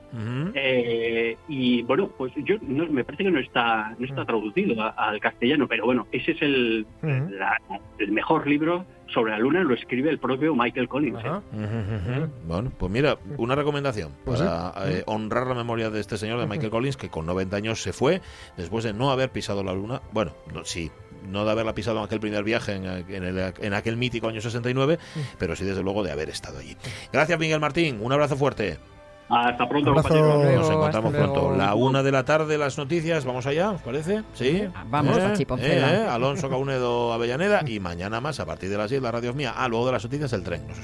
Eh, 0.53 1.37
y 1.47 1.81
bueno, 1.83 2.09
pues 2.17 2.31
yo 2.37 2.55
no, 2.61 2.85
me 2.87 3.03
parece 3.03 3.23
que 3.25 3.31
no 3.31 3.39
está 3.39 3.95
no 3.99 4.05
está 4.05 4.25
traducido 4.25 4.81
a- 4.81 4.89
al 4.89 5.19
castellano, 5.19 5.67
pero 5.67 5.85
bueno, 5.85 6.07
ese 6.11 6.31
es 6.31 6.41
el, 6.41 6.85
Ujú. 7.03 7.29
la- 7.31 7.59
el 7.99 8.11
mejor 8.11 8.47
libro 8.47 8.85
sobre 9.07 9.31
la 9.33 9.39
Luna, 9.39 9.63
lo 9.63 9.75
escribe 9.75 10.09
el 10.09 10.17
propio 10.17 10.55
Michael 10.55 10.87
Collins. 10.87 11.19
¿eh? 11.23 12.27
Bueno, 12.47 12.71
pues 12.77 12.91
mira, 12.91 13.17
una 13.37 13.53
recomendación 13.55 14.11
Pues 14.25 14.41
para 14.41 14.73
eh, 14.89 15.03
honrar 15.05 15.45
la 15.47 15.53
memoria 15.53 15.89
de 15.89 15.99
este 15.99 16.17
señor, 16.17 16.39
de 16.39 16.47
Michael 16.47 16.71
Collins, 16.71 16.97
que 16.97 17.09
con 17.09 17.25
90 17.25 17.55
años 17.55 17.81
se 17.81 17.93
fue 17.93 18.21
después 18.57 18.83
de 18.83 18.93
no 18.93 19.11
haber 19.11 19.29
pisado 19.31 19.63
la 19.63 19.73
luna. 19.73 20.01
Bueno, 20.11 20.31
no, 20.53 20.63
sí, 20.65 20.89
no 21.27 21.45
de 21.45 21.51
haberla 21.51 21.73
pisado 21.73 21.97
en 21.99 22.05
aquel 22.05 22.19
primer 22.19 22.43
viaje 22.43 22.73
en, 22.73 22.85
en 22.85 23.23
el- 23.23 23.53
en 23.59 23.73
aquel 23.73 23.97
mítico 23.97 24.27
año 24.27 24.41
69, 24.41 24.99
pero 25.37 25.55
sí 25.55 25.65
desde 25.65 25.83
luego 25.83 26.03
de 26.03 26.11
haber 26.11 26.29
estado 26.29 26.59
allí. 26.59 26.75
Gracias, 27.11 27.39
Miguel 27.39 27.59
Martín. 27.59 27.99
Un 28.01 28.11
abrazo 28.11 28.35
fuerte. 28.35 28.77
Hasta 29.27 29.67
pronto, 29.67 29.89
Abrazo. 29.89 30.09
compañeros. 30.09 30.55
Nos 30.59 30.69
encontramos 30.69 31.11
pronto. 31.11 31.55
La 31.55 31.73
una 31.73 32.03
de 32.03 32.11
la 32.11 32.25
tarde, 32.25 32.59
las 32.59 32.77
noticias. 32.77 33.25
¿Vamos 33.25 33.47
allá? 33.47 33.71
¿Os 33.71 33.81
parece? 33.81 34.21
¿Sí? 34.35 34.67
Vamos, 34.85 35.17
¿Eh? 35.17 35.45
¿Eh? 35.61 36.05
Alonso 36.07 36.47
Caunedo 36.47 37.11
Avellaneda. 37.11 37.63
Y 37.65 37.79
mañana 37.79 38.21
más, 38.21 38.39
a 38.39 38.45
partir 38.45 38.69
de 38.69 38.77
las 38.77 38.91
10, 38.91 39.01
la 39.01 39.11
radio 39.11 39.31
es 39.31 39.35
mía. 39.35 39.51
Ah, 39.57 39.67
luego 39.67 39.87
de 39.87 39.93
las 39.93 40.03
noticias, 40.03 40.31
el 40.33 40.43
tren. 40.43 40.67
No 40.67 40.75
se. 40.75 40.81